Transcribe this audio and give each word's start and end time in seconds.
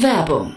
Werbung 0.00 0.56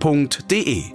f.de. 0.00 0.92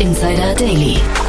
Insider 0.00 0.54
Daily. 0.54 1.23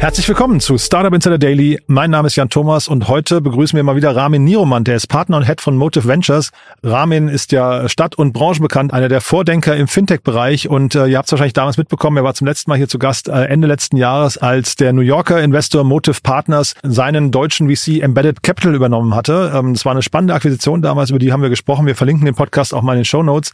Herzlich 0.00 0.28
willkommen 0.28 0.60
zu 0.60 0.78
Startup 0.78 1.12
Insider 1.12 1.38
Daily. 1.38 1.82
Mein 1.88 2.12
Name 2.12 2.28
ist 2.28 2.36
Jan 2.36 2.48
Thomas 2.48 2.86
und 2.86 3.08
heute 3.08 3.40
begrüßen 3.40 3.76
wir 3.76 3.82
mal 3.82 3.96
wieder 3.96 4.14
Ramin 4.14 4.44
Niromant. 4.44 4.86
Der 4.86 4.94
ist 4.94 5.08
Partner 5.08 5.38
und 5.38 5.42
Head 5.42 5.60
von 5.60 5.76
Motive 5.76 6.06
Ventures. 6.06 6.52
Ramin 6.84 7.26
ist 7.26 7.50
ja 7.50 7.88
stadt- 7.88 8.14
und 8.14 8.32
branchenbekannt, 8.32 8.92
einer 8.92 9.08
der 9.08 9.20
Vordenker 9.20 9.74
im 9.74 9.88
Fintech-Bereich 9.88 10.68
und 10.68 10.94
äh, 10.94 11.08
ihr 11.08 11.18
habt 11.18 11.26
es 11.26 11.32
wahrscheinlich 11.32 11.52
damals 11.52 11.78
mitbekommen, 11.78 12.16
er 12.16 12.22
war 12.22 12.34
zum 12.34 12.46
letzten 12.46 12.70
Mal 12.70 12.76
hier 12.76 12.86
zu 12.88 13.00
Gast 13.00 13.28
äh, 13.28 13.46
Ende 13.46 13.66
letzten 13.66 13.96
Jahres, 13.96 14.38
als 14.38 14.76
der 14.76 14.92
New 14.92 15.02
Yorker 15.02 15.42
Investor 15.42 15.82
Motive 15.82 16.20
Partners 16.22 16.74
seinen 16.84 17.32
deutschen 17.32 17.68
VC 17.68 18.00
Embedded 18.00 18.44
Capital 18.44 18.76
übernommen 18.76 19.16
hatte. 19.16 19.52
Ähm, 19.52 19.74
das 19.74 19.84
war 19.84 19.90
eine 19.90 20.02
spannende 20.02 20.32
Akquisition 20.32 20.80
damals, 20.80 21.10
über 21.10 21.18
die 21.18 21.32
haben 21.32 21.42
wir 21.42 21.50
gesprochen. 21.50 21.86
Wir 21.86 21.96
verlinken 21.96 22.24
den 22.24 22.36
Podcast 22.36 22.72
auch 22.72 22.82
mal 22.82 22.92
in 22.92 23.00
den 23.00 23.04
Show 23.04 23.24
Notes. 23.24 23.52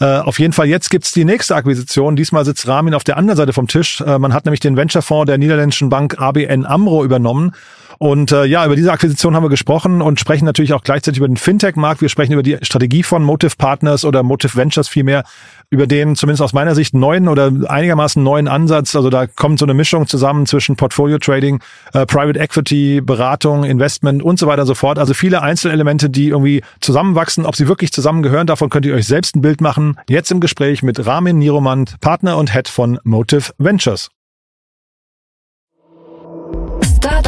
Äh, 0.00 0.18
auf 0.18 0.38
jeden 0.38 0.52
Fall, 0.52 0.66
jetzt 0.66 0.90
gibt's 0.90 1.12
die 1.12 1.24
nächste 1.24 1.54
Akquisition. 1.54 2.16
Diesmal 2.16 2.44
sitzt 2.44 2.66
Ramin 2.66 2.94
auf 2.94 3.04
der 3.04 3.16
anderen 3.16 3.36
Seite 3.36 3.52
vom 3.52 3.68
Tisch. 3.68 4.00
Äh, 4.00 4.18
man 4.18 4.32
hat 4.32 4.44
nämlich 4.44 4.60
den 4.60 4.76
Venture-Fonds 4.76 5.26
der 5.26 5.38
niederländischen 5.38 5.88
Bank 5.88 6.20
ABN 6.20 6.66
AMRO 6.66 7.04
übernommen. 7.04 7.52
Und 7.98 8.32
äh, 8.32 8.44
ja, 8.44 8.64
über 8.64 8.76
diese 8.76 8.92
Akquisition 8.92 9.34
haben 9.34 9.44
wir 9.44 9.50
gesprochen 9.50 10.02
und 10.02 10.20
sprechen 10.20 10.44
natürlich 10.44 10.72
auch 10.72 10.82
gleichzeitig 10.82 11.18
über 11.18 11.28
den 11.28 11.36
Fintech-Markt. 11.36 12.00
Wir 12.00 12.08
sprechen 12.08 12.32
über 12.32 12.42
die 12.42 12.58
Strategie 12.62 13.02
von 13.02 13.22
Motive 13.22 13.56
Partners 13.56 14.04
oder 14.04 14.22
Motive 14.22 14.56
Ventures 14.56 14.88
vielmehr, 14.88 15.24
über 15.70 15.86
den 15.86 16.16
zumindest 16.16 16.42
aus 16.42 16.52
meiner 16.52 16.74
Sicht 16.74 16.94
neuen 16.94 17.28
oder 17.28 17.52
einigermaßen 17.66 18.22
neuen 18.22 18.48
Ansatz. 18.48 18.94
Also 18.94 19.10
da 19.10 19.26
kommt 19.26 19.58
so 19.58 19.66
eine 19.66 19.74
Mischung 19.74 20.06
zusammen 20.06 20.46
zwischen 20.46 20.76
Portfolio 20.76 21.18
Trading, 21.18 21.60
äh, 21.92 22.06
Private 22.06 22.38
Equity, 22.38 23.00
Beratung, 23.00 23.64
Investment 23.64 24.22
und 24.22 24.38
so 24.38 24.46
weiter 24.46 24.62
und 24.62 24.68
so 24.68 24.74
fort. 24.74 24.98
Also 24.98 25.14
viele 25.14 25.42
Einzelelemente, 25.42 26.10
die 26.10 26.28
irgendwie 26.28 26.62
zusammenwachsen. 26.80 27.46
Ob 27.46 27.56
sie 27.56 27.68
wirklich 27.68 27.92
zusammengehören, 27.92 28.46
davon 28.46 28.70
könnt 28.70 28.86
ihr 28.86 28.94
euch 28.94 29.06
selbst 29.06 29.36
ein 29.36 29.40
Bild 29.40 29.60
machen. 29.60 29.98
Jetzt 30.08 30.30
im 30.30 30.40
Gespräch 30.40 30.82
mit 30.82 31.04
Ramin 31.06 31.38
Niromand, 31.38 32.00
Partner 32.00 32.36
und 32.36 32.52
Head 32.52 32.68
von 32.68 32.98
Motive 33.04 33.52
Ventures. 33.58 34.13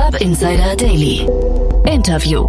Startup 0.07 0.21
Insider 0.21 0.77
Daily. 0.77 1.27
Interview. 1.85 2.47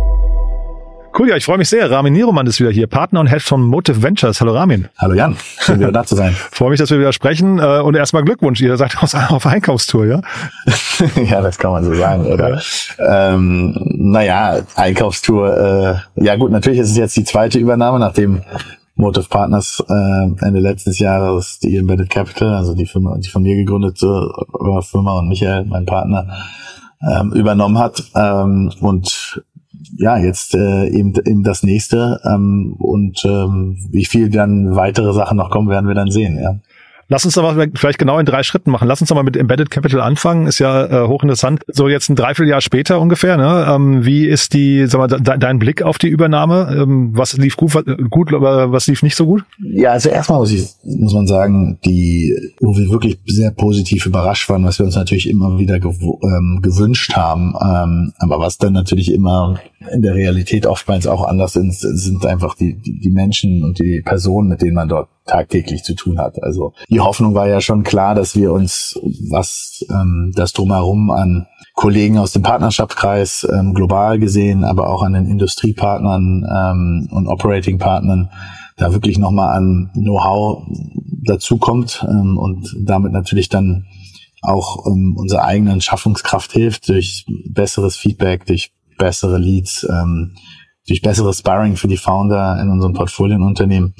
Cool, 1.17 1.30
ja, 1.30 1.38
ich 1.38 1.45
freue 1.45 1.58
mich 1.58 1.67
sehr. 1.69 1.89
Ramin 1.89 2.14
Niromand 2.14 2.47
ist 2.47 2.59
wieder 2.59 2.69
hier, 2.69 2.86
Partner 2.86 3.19
und 3.19 3.27
Head 3.27 3.41
von 3.41 3.64
Motive 3.64 4.03
Ventures. 4.03 4.39
Hallo 4.39 4.53
Ramin. 4.53 4.89
Hallo 4.99 5.16
Jan, 5.16 5.36
schön 5.59 5.80
wieder 5.80 5.91
da 5.91 6.03
zu 6.03 6.16
sein. 6.16 6.33
freue 6.52 6.69
mich, 6.69 6.80
dass 6.80 6.91
wir 6.91 6.99
wieder 6.99 7.14
sprechen 7.14 7.58
äh, 7.58 7.80
und 7.80 7.95
erstmal 7.95 8.23
Glückwunsch. 8.23 8.61
Ihr 8.61 8.77
seid 8.77 8.95
auf 9.02 9.47
Einkaufstour, 9.47 10.05
ja? 10.05 10.22
ja, 11.27 11.41
das 11.41 11.58
kann 11.58 11.72
man 11.72 11.83
so 11.83 11.95
sagen, 11.95 12.27
oder? 12.27 12.61
Ähm, 12.99 13.73
naja, 13.86 14.59
Einkaufstour, 14.76 15.58
äh, 16.15 16.23
ja 16.23 16.36
gut, 16.36 16.52
natürlich 16.52 16.77
ist 16.77 16.92
es 16.92 16.98
jetzt 16.98 17.17
die 17.17 17.23
zweite 17.23 17.58
Übernahme, 17.58 17.98
nachdem 17.98 18.43
Motive 18.93 19.30
Partners 19.30 19.83
äh, 19.89 20.45
Ende 20.45 20.59
letztes 20.59 20.99
Jahres 20.99 21.58
die 21.58 21.76
Embedded 21.76 22.11
Capital, 22.11 22.53
also 22.53 22.76
die 22.76 22.86
Firma, 22.86 23.17
die 23.17 23.30
von 23.30 23.42
mir 23.42 23.55
gegründete 23.55 24.30
Firma 24.83 25.17
und 25.17 25.30
Michael, 25.30 25.65
mein 25.65 25.87
Partner, 25.87 26.27
ähm, 27.02 27.33
übernommen 27.33 27.77
hat. 27.77 28.03
Ähm, 28.15 28.71
und 28.81 29.43
ja, 29.97 30.17
jetzt 30.17 30.55
äh, 30.55 30.87
eben, 30.89 31.13
eben 31.25 31.43
das 31.43 31.63
nächste. 31.63 32.19
Ähm, 32.25 32.75
und 32.80 33.23
ähm, 33.25 33.77
wie 33.91 34.05
viel 34.05 34.30
dann 34.30 34.75
weitere 34.75 35.13
Sachen 35.13 35.37
noch 35.37 35.49
kommen, 35.49 35.69
werden 35.69 35.87
wir 35.87 35.95
dann 35.95 36.11
sehen, 36.11 36.39
ja. 36.39 36.59
Lass 37.10 37.23
uns 37.23 37.38
aber 37.38 37.68
vielleicht 37.73 38.00
genau 38.00 38.20
in 38.20 38.26
drei 38.26 38.44
Schritten 38.44 38.72
machen. 38.72 38.88
Lass 38.88 39.00
uns 39.00 39.14
mal 39.14 39.23
mit 39.23 39.38
Embedded 39.38 39.72
Capital 39.72 40.02
anfangen. 40.02 40.48
Ist 40.48 40.60
ja 40.60 41.06
äh, 41.06 41.08
hochinteressant. 41.08 41.62
So 41.68 41.88
jetzt 41.88 42.10
ein 42.10 42.16
Dreivierteljahr 42.16 42.62
später 42.62 43.00
ungefähr. 43.00 43.38
Ne? 43.38 43.66
Ähm, 43.70 44.06
wie 44.06 44.26
ist 44.26 44.54
die, 44.54 44.86
sag 44.88 45.00
mal, 45.00 45.08
de 45.08 45.38
dein 45.38 45.60
Blick 45.60 45.82
auf 45.82 45.98
die 45.98 46.10
Übernahme? 46.10 46.76
Ähm, 46.78 47.12
was 47.14 47.38
lief 47.38 47.56
gut, 47.56 47.73
gut, 48.10 48.34
aber 48.34 48.72
was 48.72 48.88
lief 48.88 49.04
nicht 49.04 49.16
so 49.16 49.26
gut? 49.26 49.44
Ja, 49.60 49.92
also 49.92 50.10
erstmal 50.10 50.40
muss 50.40 50.52
ich, 50.52 50.68
muss 50.84 51.14
man 51.14 51.28
sagen, 51.28 51.80
die, 51.86 52.36
wo 52.60 52.76
wir 52.76 52.90
wirklich 52.90 53.20
sehr 53.26 53.52
positiv 53.52 54.06
überrascht 54.06 54.50
waren, 54.50 54.66
was 54.66 54.80
wir 54.80 54.86
uns 54.86 54.95
natürlich 54.95 55.30
immer 55.30 55.58
wieder 55.58 55.80
gew 55.80 56.20
ähm, 56.24 56.60
gewünscht 56.62 57.16
haben, 57.16 57.54
ähm, 57.62 58.14
aber 58.20 58.39
was 58.39 58.58
dann 58.58 58.74
natürlich 58.74 59.14
immer 59.14 59.60
in 59.94 60.02
der 60.02 60.16
Realität 60.16 60.66
oftmals 60.66 61.08
auch 61.08 61.24
anders 61.24 61.54
sind, 61.54 61.74
sind 61.74 62.26
einfach 62.26 62.56
die, 62.56 62.76
die, 62.76 63.00
die 63.00 63.10
Menschen 63.10 63.64
und 63.64 63.80
die 63.80 64.02
Personen, 64.04 64.50
mit 64.50 64.62
denen 64.62 64.76
man 64.76 64.89
dort 64.89 65.10
tagtäglich 65.27 65.83
zu 65.83 65.95
tun 65.95 66.20
hat. 66.20 66.42
Also 66.42 66.73
die 66.89 66.99
Hoffnung 66.99 67.36
war 67.36 67.48
ja 67.48 67.61
schon 67.61 67.83
klar, 67.83 68.15
dass 68.15 68.36
wir 68.36 68.52
uns, 68.54 68.99
was 69.30 69.86
ähm, 69.89 70.32
das 70.36 70.54
drumherum 70.54 71.11
an 71.11 71.48
Kollegen 71.73 72.17
aus 72.17 72.32
dem 72.32 72.42
Partnerschaftskreis 72.42 73.48
ähm, 73.52 73.73
global 73.73 74.17
gesehen, 74.17 74.64
aber 74.64 74.89
auch 74.89 75.04
an 75.04 75.14
den 75.14 75.27
Industriepartnern 75.27 76.45
ähm, 76.49 77.10
und 77.11 77.27
Operating-Partnern 77.27 78.30
da 78.77 78.93
wirklich 78.93 79.17
nochmal 79.17 79.55
an 79.55 79.92
Know-how 79.93 80.64
dazukommt 81.26 82.05
ähm, 82.09 82.38
und 82.38 82.76
damit 82.80 83.11
natürlich 83.11 83.49
dann 83.49 83.86
auch 84.42 84.86
ähm, 84.88 85.15
unserer 85.17 85.44
eigenen 85.44 85.82
Schaffungskraft 85.82 86.52
hilft 86.52 86.89
durch 86.89 87.26
besseres 87.45 87.95
Feedback, 87.95 88.45
durch 88.45 88.71
bessere 88.98 89.38
Leads, 89.38 89.86
ähm, 89.89 90.36
durch 90.88 91.02
besseres 91.02 91.39
Sparring 91.39 91.76
für 91.76 91.88
die 91.88 91.98
Founder 91.98 92.59
in 92.61 92.70
unserem 92.70 92.94
Portfolienunternehmen. 92.94 93.94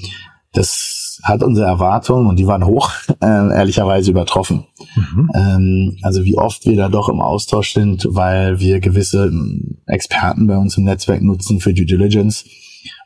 Das 0.54 1.07
hat 1.24 1.44
unsere 1.44 1.68
Erwartungen 1.68 2.28
und 2.28 2.38
die 2.38 2.48
waren 2.48 2.66
hoch, 2.66 2.92
äh, 3.22 3.26
ehrlicherweise 3.26 4.12
übertroffen. 4.12 4.66
Mhm. 4.96 5.32
Ähm, 5.36 5.98
also 6.02 6.24
wie 6.26 6.38
oft 6.38 6.66
wir 6.66 6.76
da 6.76 6.90
doch 6.90 7.10
im 7.10 7.22
Austausch 7.22 7.74
sind, 7.74 8.08
weil 8.10 8.60
wir 8.60 8.80
gewisse 8.80 9.26
ähm, 9.26 9.78
Experten 9.86 10.48
bei 10.48 10.58
uns 10.58 10.78
im 10.78 10.84
Netzwerk 10.84 11.22
nutzen 11.22 11.60
für 11.60 11.74
Due 11.74 11.86
Diligence 11.86 12.46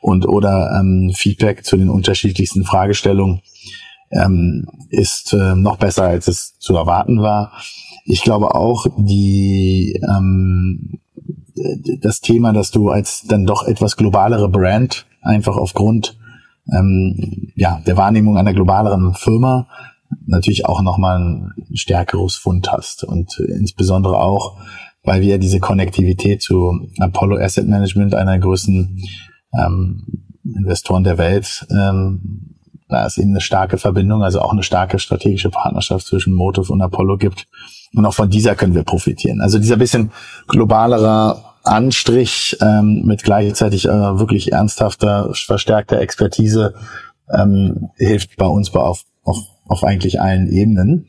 und 0.02 0.28
oder 0.28 0.78
ähm, 0.80 1.12
Feedback 1.16 1.66
zu 1.66 1.78
den 1.78 1.90
unterschiedlichsten 1.90 2.64
Fragestellungen 2.64 3.42
ähm, 4.12 4.66
ist 4.90 5.34
äh, 5.34 5.56
noch 5.56 5.78
besser, 5.78 6.04
als 6.04 6.28
es 6.28 6.58
zu 6.60 6.76
erwarten 6.76 7.22
war. 7.22 7.54
Ich 8.06 8.24
glaube 8.24 8.56
auch, 8.56 8.88
die 8.98 10.02
ähm, 10.10 11.00
das 12.00 12.22
Thema, 12.22 12.54
dass 12.54 12.72
du 12.72 12.90
als 12.90 13.24
dann 13.28 13.46
doch 13.46 13.68
etwas 13.68 13.98
globalere 13.98 14.50
Brand 14.50 15.06
einfach 15.22 15.58
aufgrund 15.58 16.18
ähm, 16.72 17.52
ja, 17.56 17.82
der 17.86 17.98
Wahrnehmung 17.98 18.38
einer 18.38 18.54
globaleren 18.54 19.14
Firma 19.14 19.68
natürlich 20.26 20.66
auch 20.66 20.82
nochmal 20.82 21.20
ein 21.20 21.54
stärkeres 21.74 22.36
Fund 22.36 22.72
hast. 22.72 23.04
Und 23.04 23.40
insbesondere 23.40 24.18
auch, 24.18 24.58
weil 25.04 25.22
wir 25.22 25.38
diese 25.38 25.60
Konnektivität 25.60 26.42
zu 26.42 26.90
Apollo 27.00 27.38
Asset 27.38 27.68
Management, 27.68 28.14
einer 28.14 28.32
der 28.32 28.42
größten 28.42 29.00
ähm, 29.58 30.04
Investoren 30.44 31.04
der 31.04 31.18
Welt, 31.18 31.66
ähm, 31.72 32.58
da 32.90 33.06
ist 33.06 33.18
eben 33.18 33.30
eine 33.30 33.42
starke 33.42 33.78
Verbindung, 33.78 34.22
also 34.22 34.42
auch 34.42 34.52
eine 34.52 34.64
starke 34.64 35.00
strategische 35.00 35.50
Partnerschaft 35.50 36.06
zwischen 36.06 36.34
Motive 36.34 36.74
und 36.74 36.82
Apollo 36.82 37.18
gibt. 37.18 37.48
Und 37.94 38.06
auch 38.06 38.14
von 38.14 38.30
dieser 38.30 38.56
können 38.56 38.76
wir 38.76 38.84
profitieren. 38.84 39.40
Also 39.40 39.60
dieser 39.60 39.78
bisschen 39.78 40.12
globalerer 40.48 41.51
Anstrich 41.64 42.58
ähm, 42.62 43.04
mit 43.06 43.24
gleichzeitig 43.24 43.86
äh, 43.86 44.20
wirklich 44.20 44.52
ernsthafter, 44.52 45.32
verstärkter 45.34 46.00
Expertise 46.00 46.74
ähm, 47.34 47.90
hilft 47.98 48.38
bei 48.38 48.48
uns 48.48 48.74
auf, 48.74 49.04
auf, 49.24 49.38
auf 49.68 49.84
eigentlich 49.84 50.22
allen 50.22 50.48
Ebenen. 50.48 51.08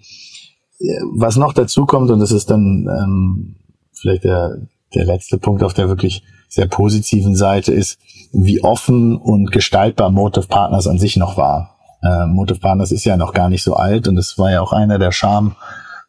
Was 1.14 1.36
noch 1.36 1.52
dazu 1.52 1.86
kommt, 1.86 2.10
und 2.10 2.18
das 2.18 2.32
ist 2.32 2.50
dann 2.50 2.88
ähm, 2.88 3.56
vielleicht 3.92 4.24
der, 4.24 4.58
der 4.94 5.04
letzte 5.04 5.38
Punkt 5.38 5.62
auf 5.62 5.74
der 5.74 5.88
wirklich 5.88 6.24
sehr 6.48 6.66
positiven 6.66 7.36
Seite, 7.36 7.72
ist, 7.72 7.98
wie 8.32 8.62
offen 8.62 9.16
und 9.16 9.52
gestaltbar 9.52 10.10
Motive 10.10 10.48
Partners 10.48 10.86
an 10.86 10.98
sich 10.98 11.16
noch 11.16 11.36
war. 11.36 11.78
Äh, 12.02 12.26
Motive 12.26 12.58
Partners 12.58 12.92
ist 12.92 13.04
ja 13.04 13.16
noch 13.16 13.32
gar 13.32 13.48
nicht 13.48 13.62
so 13.62 13.74
alt 13.74 14.08
und 14.08 14.18
es 14.18 14.38
war 14.38 14.50
ja 14.50 14.60
auch 14.60 14.72
einer 14.72 14.98
der 14.98 15.12
Charme 15.12 15.54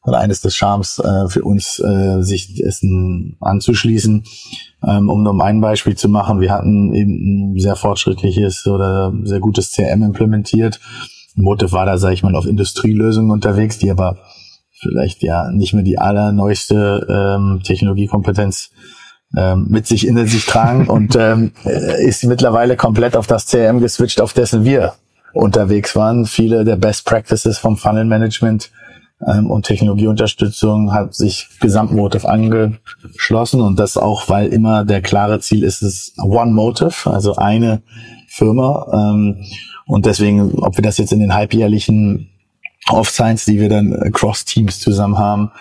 oder 0.05 0.19
eines 0.19 0.41
des 0.41 0.55
Charmes 0.55 0.99
äh, 0.99 1.29
für 1.29 1.43
uns, 1.43 1.79
äh, 1.79 2.21
sich 2.21 2.55
dessen 2.55 3.37
anzuschließen. 3.39 4.23
Ähm, 4.85 5.09
um 5.09 5.23
nur 5.23 5.41
ein 5.43 5.61
Beispiel 5.61 5.95
zu 5.95 6.09
machen, 6.09 6.41
wir 6.41 6.51
hatten 6.51 6.93
eben 6.93 7.53
ein 7.53 7.59
sehr 7.59 7.75
fortschrittliches 7.75 8.67
oder 8.67 9.13
sehr 9.23 9.39
gutes 9.39 9.71
CRM 9.71 10.03
implementiert 10.03 10.79
Motive 11.35 11.71
war 11.71 11.85
da, 11.85 11.97
sage 11.97 12.13
ich 12.13 12.23
mal, 12.23 12.35
auf 12.35 12.45
Industrielösungen 12.45 13.31
unterwegs, 13.31 13.77
die 13.77 13.91
aber 13.91 14.17
vielleicht 14.71 15.23
ja 15.23 15.49
nicht 15.51 15.73
mehr 15.73 15.83
die 15.83 15.97
allerneueste 15.97 17.07
ähm, 17.09 17.61
Technologiekompetenz 17.63 18.71
ähm, 19.35 19.67
mit 19.69 19.87
sich 19.87 20.05
in 20.05 20.25
sich 20.27 20.45
tragen 20.45 20.87
und 20.89 21.15
ähm, 21.15 21.51
ist 21.63 22.23
mittlerweile 22.25 22.75
komplett 22.75 23.15
auf 23.15 23.27
das 23.27 23.47
CRM 23.47 23.79
geswitcht, 23.79 24.21
auf 24.21 24.33
dessen 24.33 24.63
wir 24.63 24.93
unterwegs 25.33 25.95
waren. 25.95 26.25
Viele 26.25 26.63
der 26.63 26.75
Best 26.75 27.05
Practices 27.05 27.57
vom 27.57 27.77
Funnel 27.77 28.05
Management 28.05 28.71
ähm, 29.27 29.49
und 29.49 29.65
Technologieunterstützung 29.65 30.93
hat 30.93 31.13
sich 31.13 31.47
Gesamtmotive 31.59 32.27
angeschlossen 32.27 33.61
und 33.61 33.79
das 33.79 33.97
auch, 33.97 34.29
weil 34.29 34.47
immer 34.47 34.85
der 34.85 35.01
klare 35.01 35.39
Ziel 35.39 35.63
ist, 35.63 35.81
es 35.81 36.13
One 36.17 36.51
Motive, 36.51 37.09
also 37.09 37.35
eine 37.35 37.81
Firma. 38.27 38.87
Ähm, 38.93 39.43
und 39.85 40.05
deswegen, 40.05 40.53
ob 40.55 40.77
wir 40.77 40.83
das 40.83 40.97
jetzt 40.97 41.13
in 41.13 41.19
den 41.19 41.33
halbjährlichen 41.33 42.29
Off-Science, 42.89 43.45
die 43.45 43.59
wir 43.59 43.69
dann 43.69 44.11
cross-Teams 44.11 44.79
zusammen 44.79 45.17
haben, 45.17 45.51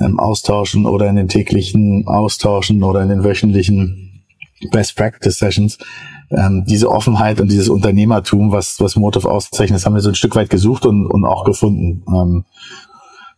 ähm, 0.00 0.18
austauschen 0.18 0.86
oder 0.86 1.08
in 1.08 1.16
den 1.16 1.28
täglichen 1.28 2.06
austauschen 2.06 2.82
oder 2.82 3.02
in 3.02 3.08
den 3.08 3.24
wöchentlichen 3.24 4.22
Best 4.70 4.96
Practice 4.96 5.38
Sessions. 5.38 5.78
Ähm, 6.30 6.64
diese 6.66 6.90
Offenheit 6.90 7.40
und 7.40 7.50
dieses 7.50 7.68
Unternehmertum, 7.68 8.52
was, 8.52 8.80
was 8.80 8.96
Motive 8.96 9.30
auszeichnet, 9.30 9.76
das 9.76 9.86
haben 9.86 9.94
wir 9.94 10.00
so 10.00 10.08
ein 10.08 10.14
Stück 10.14 10.34
weit 10.34 10.48
gesucht 10.48 10.86
und, 10.86 11.06
und 11.06 11.26
auch 11.26 11.44
gefunden. 11.44 12.02
Ähm, 12.08 12.44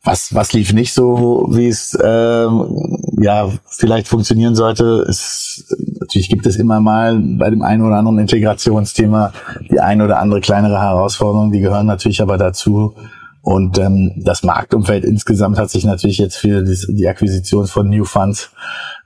was, 0.04 0.34
was 0.34 0.52
lief 0.52 0.72
nicht 0.72 0.92
so, 0.92 1.48
wie 1.50 1.68
es 1.68 1.98
ähm, 2.02 2.98
ja 3.20 3.50
vielleicht 3.66 4.06
funktionieren 4.06 4.54
sollte? 4.54 5.04
Ist, 5.08 5.74
natürlich 6.00 6.28
gibt 6.28 6.46
es 6.46 6.56
immer 6.56 6.80
mal 6.80 7.18
bei 7.18 7.50
dem 7.50 7.62
einen 7.62 7.82
oder 7.82 7.96
anderen 7.96 8.18
Integrationsthema 8.18 9.32
die 9.70 9.80
ein 9.80 10.02
oder 10.02 10.18
andere 10.18 10.40
kleinere 10.40 10.80
Herausforderung, 10.80 11.52
die 11.52 11.60
gehören 11.60 11.86
natürlich 11.86 12.20
aber 12.20 12.36
dazu. 12.36 12.94
Und 13.40 13.78
ähm, 13.78 14.12
das 14.16 14.42
Marktumfeld 14.42 15.04
insgesamt 15.04 15.58
hat 15.58 15.70
sich 15.70 15.84
natürlich 15.84 16.18
jetzt 16.18 16.36
für 16.36 16.62
die, 16.62 16.76
die 16.94 17.08
Akquisition 17.08 17.66
von 17.66 17.90
New 17.90 18.04
Funds 18.04 18.50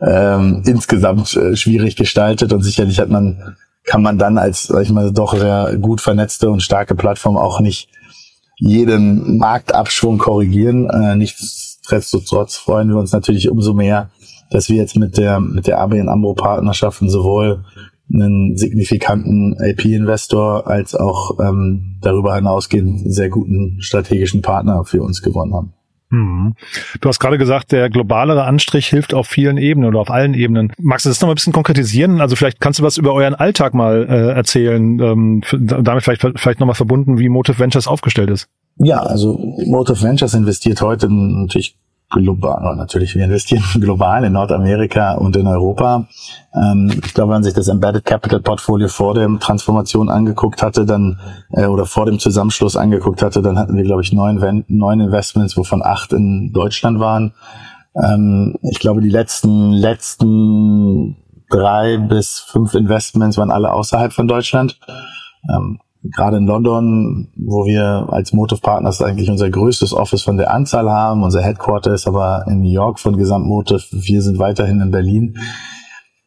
ähm, 0.00 0.62
insgesamt 0.64 1.36
äh, 1.36 1.56
schwierig 1.56 1.96
gestaltet 1.96 2.52
und 2.52 2.62
sicherlich 2.62 3.00
hat 3.00 3.08
man 3.08 3.56
kann 3.84 4.02
man 4.02 4.18
dann 4.18 4.36
als, 4.36 4.64
sag 4.64 4.82
ich 4.82 4.90
mal, 4.90 5.12
doch 5.12 5.34
sehr 5.34 5.76
gut 5.80 6.02
vernetzte 6.02 6.50
und 6.50 6.62
starke 6.62 6.94
Plattform 6.94 7.38
auch 7.38 7.60
nicht 7.60 7.88
jeden 8.58 9.38
Marktabschwung 9.38 10.18
korrigieren. 10.18 10.88
Äh, 10.90 11.16
nichtsdestotrotz 11.16 12.56
freuen 12.56 12.88
wir 12.88 12.96
uns 12.96 13.12
natürlich 13.12 13.48
umso 13.50 13.72
mehr, 13.72 14.10
dass 14.50 14.68
wir 14.68 14.76
jetzt 14.76 14.96
mit 14.96 15.16
der 15.16 15.40
mit 15.40 15.66
der 15.66 15.78
ABN 15.80 16.08
Ambro 16.08 16.34
Partnerschaften 16.34 17.08
sowohl 17.08 17.64
einen 18.12 18.56
signifikanten 18.56 19.54
LP-Investor 19.58 20.66
als 20.66 20.94
auch 20.94 21.38
ähm, 21.40 21.98
darüber 22.00 22.34
hinausgehend 22.34 23.12
sehr 23.12 23.28
guten 23.28 23.76
strategischen 23.80 24.40
Partner 24.40 24.84
für 24.84 25.02
uns 25.02 25.20
gewonnen 25.22 25.54
haben. 25.54 25.74
Hm. 26.10 26.54
Du 27.00 27.08
hast 27.08 27.18
gerade 27.18 27.36
gesagt, 27.36 27.72
der 27.72 27.90
globalere 27.90 28.44
Anstrich 28.44 28.86
hilft 28.86 29.12
auf 29.12 29.26
vielen 29.26 29.58
Ebenen 29.58 29.88
oder 29.88 30.00
auf 30.00 30.10
allen 30.10 30.34
Ebenen. 30.34 30.72
Magst 30.78 31.04
du 31.04 31.10
das 31.10 31.20
noch 31.20 31.26
mal 31.26 31.32
ein 31.32 31.36
bisschen 31.36 31.52
konkretisieren? 31.52 32.20
Also 32.20 32.34
vielleicht 32.34 32.60
kannst 32.60 32.78
du 32.78 32.82
was 32.82 32.96
über 32.96 33.12
euren 33.12 33.34
Alltag 33.34 33.74
mal 33.74 34.06
äh, 34.08 34.32
erzählen, 34.32 34.98
ähm, 35.00 35.42
damit 35.52 36.04
vielleicht, 36.04 36.22
vielleicht 36.36 36.60
nochmal 36.60 36.74
verbunden, 36.74 37.18
wie 37.18 37.28
Motive 37.28 37.58
Ventures 37.58 37.86
aufgestellt 37.86 38.30
ist. 38.30 38.48
Ja, 38.76 39.00
also 39.00 39.38
Motive 39.66 40.02
Ventures 40.02 40.34
investiert 40.34 40.80
heute 40.80 41.08
natürlich 41.10 41.76
global, 42.10 42.76
natürlich, 42.76 43.14
wir 43.14 43.24
investieren 43.24 43.62
global 43.80 44.24
in 44.24 44.32
Nordamerika 44.32 45.14
und 45.14 45.36
in 45.36 45.46
Europa. 45.46 46.06
Ähm, 46.54 47.00
ich 47.04 47.14
glaube, 47.14 47.30
wenn 47.30 47.36
man 47.36 47.42
sich 47.42 47.54
das 47.54 47.68
Embedded 47.68 48.04
Capital 48.04 48.40
Portfolio 48.40 48.88
vor 48.88 49.14
der 49.14 49.28
Transformation 49.38 50.08
angeguckt 50.08 50.62
hatte, 50.62 50.86
dann 50.86 51.18
äh, 51.52 51.66
oder 51.66 51.86
vor 51.86 52.06
dem 52.06 52.18
Zusammenschluss 52.18 52.76
angeguckt 52.76 53.22
hatte, 53.22 53.42
dann 53.42 53.58
hatten 53.58 53.76
wir, 53.76 53.84
glaube 53.84 54.02
ich, 54.02 54.12
neun, 54.12 54.64
neun 54.68 55.00
Investments, 55.00 55.56
wovon 55.56 55.82
acht 55.82 56.12
in 56.12 56.52
Deutschland 56.52 56.98
waren. 56.98 57.34
Ähm, 57.94 58.56
ich 58.62 58.78
glaube, 58.78 59.00
die 59.00 59.10
letzten 59.10 59.72
letzten 59.72 61.16
drei 61.50 61.98
bis 61.98 62.38
fünf 62.38 62.74
Investments 62.74 63.38
waren 63.38 63.50
alle 63.50 63.72
außerhalb 63.72 64.12
von 64.12 64.28
Deutschland. 64.28 64.78
Ähm, 65.50 65.78
gerade 66.02 66.36
in 66.36 66.46
London, 66.46 67.28
wo 67.36 67.66
wir 67.66 68.06
als 68.10 68.32
Motive 68.32 68.60
Partners 68.60 69.02
eigentlich 69.02 69.30
unser 69.30 69.50
größtes 69.50 69.92
Office 69.92 70.22
von 70.22 70.36
der 70.36 70.52
Anzahl 70.52 70.90
haben. 70.90 71.22
Unser 71.22 71.42
Headquarter 71.42 71.92
ist 71.92 72.06
aber 72.06 72.44
in 72.48 72.60
New 72.60 72.70
York 72.70 73.00
von 73.00 73.16
Gesamtmotive. 73.16 73.82
Wir 73.92 74.22
sind 74.22 74.38
weiterhin 74.38 74.80
in 74.80 74.90
Berlin. 74.90 75.38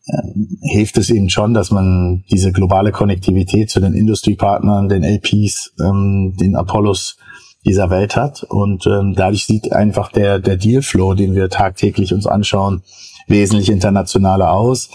Ähm, 0.07 0.57
hilft 0.61 0.97
es 0.97 1.09
eben 1.09 1.29
schon, 1.29 1.53
dass 1.53 1.71
man 1.71 2.23
diese 2.31 2.51
globale 2.51 2.91
Konnektivität 2.91 3.69
zu 3.69 3.79
den 3.79 3.93
Industriepartnern, 3.93 4.89
den 4.89 5.03
LPs, 5.03 5.73
ähm, 5.81 6.35
den 6.39 6.55
Apollos 6.55 7.17
dieser 7.65 7.89
Welt 7.89 8.15
hat. 8.15 8.43
Und 8.43 8.87
ähm, 8.87 9.13
dadurch 9.15 9.45
sieht 9.45 9.71
einfach 9.71 10.11
der, 10.11 10.39
der 10.39 10.57
Dealflow, 10.57 11.13
den 11.13 11.35
wir 11.35 11.49
tagtäglich 11.49 12.13
uns 12.13 12.25
anschauen, 12.25 12.81
wesentlich 13.27 13.69
internationaler 13.69 14.51
aus. 14.51 14.89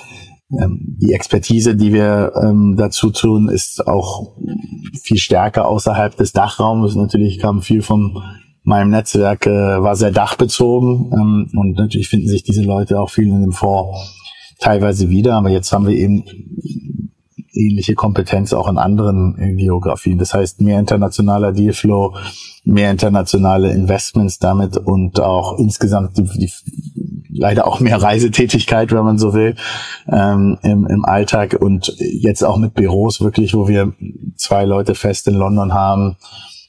Ähm, 0.50 0.96
die 1.00 1.12
Expertise, 1.12 1.74
die 1.74 1.92
wir 1.92 2.32
ähm, 2.40 2.76
dazu 2.76 3.10
tun, 3.10 3.48
ist 3.48 3.86
auch 3.86 4.36
viel 5.02 5.18
stärker 5.18 5.66
außerhalb 5.66 6.16
des 6.16 6.32
Dachraumes. 6.32 6.94
Natürlich 6.94 7.38
kam 7.38 7.62
viel 7.62 7.82
von 7.82 8.22
meinem 8.62 8.90
Netzwerk, 8.90 9.46
äh, 9.46 9.82
war 9.82 9.96
sehr 9.96 10.12
dachbezogen 10.12 11.12
ähm, 11.12 11.50
und 11.54 11.76
natürlich 11.78 12.08
finden 12.08 12.28
sich 12.28 12.42
diese 12.42 12.62
Leute 12.62 13.00
auch 13.00 13.10
viel 13.10 13.28
in 13.28 13.40
dem 13.40 13.52
Fonds 13.52 14.14
teilweise 14.58 15.10
wieder, 15.10 15.34
aber 15.34 15.50
jetzt 15.50 15.72
haben 15.72 15.86
wir 15.86 15.94
eben 15.94 16.24
ähnliche 17.56 17.94
Kompetenz 17.94 18.52
auch 18.52 18.68
in 18.68 18.78
anderen 18.78 19.36
äh, 19.38 19.54
Geografien. 19.54 20.18
Das 20.18 20.34
heißt, 20.34 20.60
mehr 20.60 20.78
internationaler 20.78 21.52
Dealflow, 21.52 22.14
mehr 22.64 22.90
internationale 22.90 23.72
Investments 23.72 24.38
damit 24.38 24.76
und 24.76 25.20
auch 25.20 25.58
insgesamt 25.58 26.16
die, 26.18 26.24
die 26.24 26.52
leider 27.30 27.66
auch 27.66 27.80
mehr 27.80 28.00
Reisetätigkeit, 28.00 28.92
wenn 28.92 29.04
man 29.04 29.18
so 29.18 29.34
will, 29.34 29.56
ähm, 30.10 30.58
im, 30.62 30.86
im 30.86 31.04
Alltag 31.04 31.56
und 31.60 31.94
jetzt 31.98 32.42
auch 32.42 32.56
mit 32.56 32.74
Büros 32.74 33.20
wirklich, 33.20 33.54
wo 33.54 33.68
wir 33.68 33.92
zwei 34.36 34.64
Leute 34.64 34.94
fest 34.94 35.28
in 35.28 35.34
London 35.34 35.74
haben, 35.74 36.16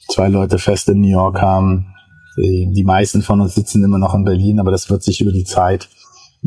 zwei 0.08 0.28
Leute 0.28 0.58
fest 0.58 0.88
in 0.88 1.00
New 1.00 1.10
York 1.10 1.40
haben. 1.40 1.94
Die 2.36 2.84
meisten 2.84 3.22
von 3.22 3.40
uns 3.40 3.56
sitzen 3.56 3.82
immer 3.82 3.98
noch 3.98 4.14
in 4.14 4.24
Berlin, 4.24 4.60
aber 4.60 4.70
das 4.70 4.88
wird 4.90 5.02
sich 5.02 5.20
über 5.20 5.32
die 5.32 5.42
Zeit 5.42 5.88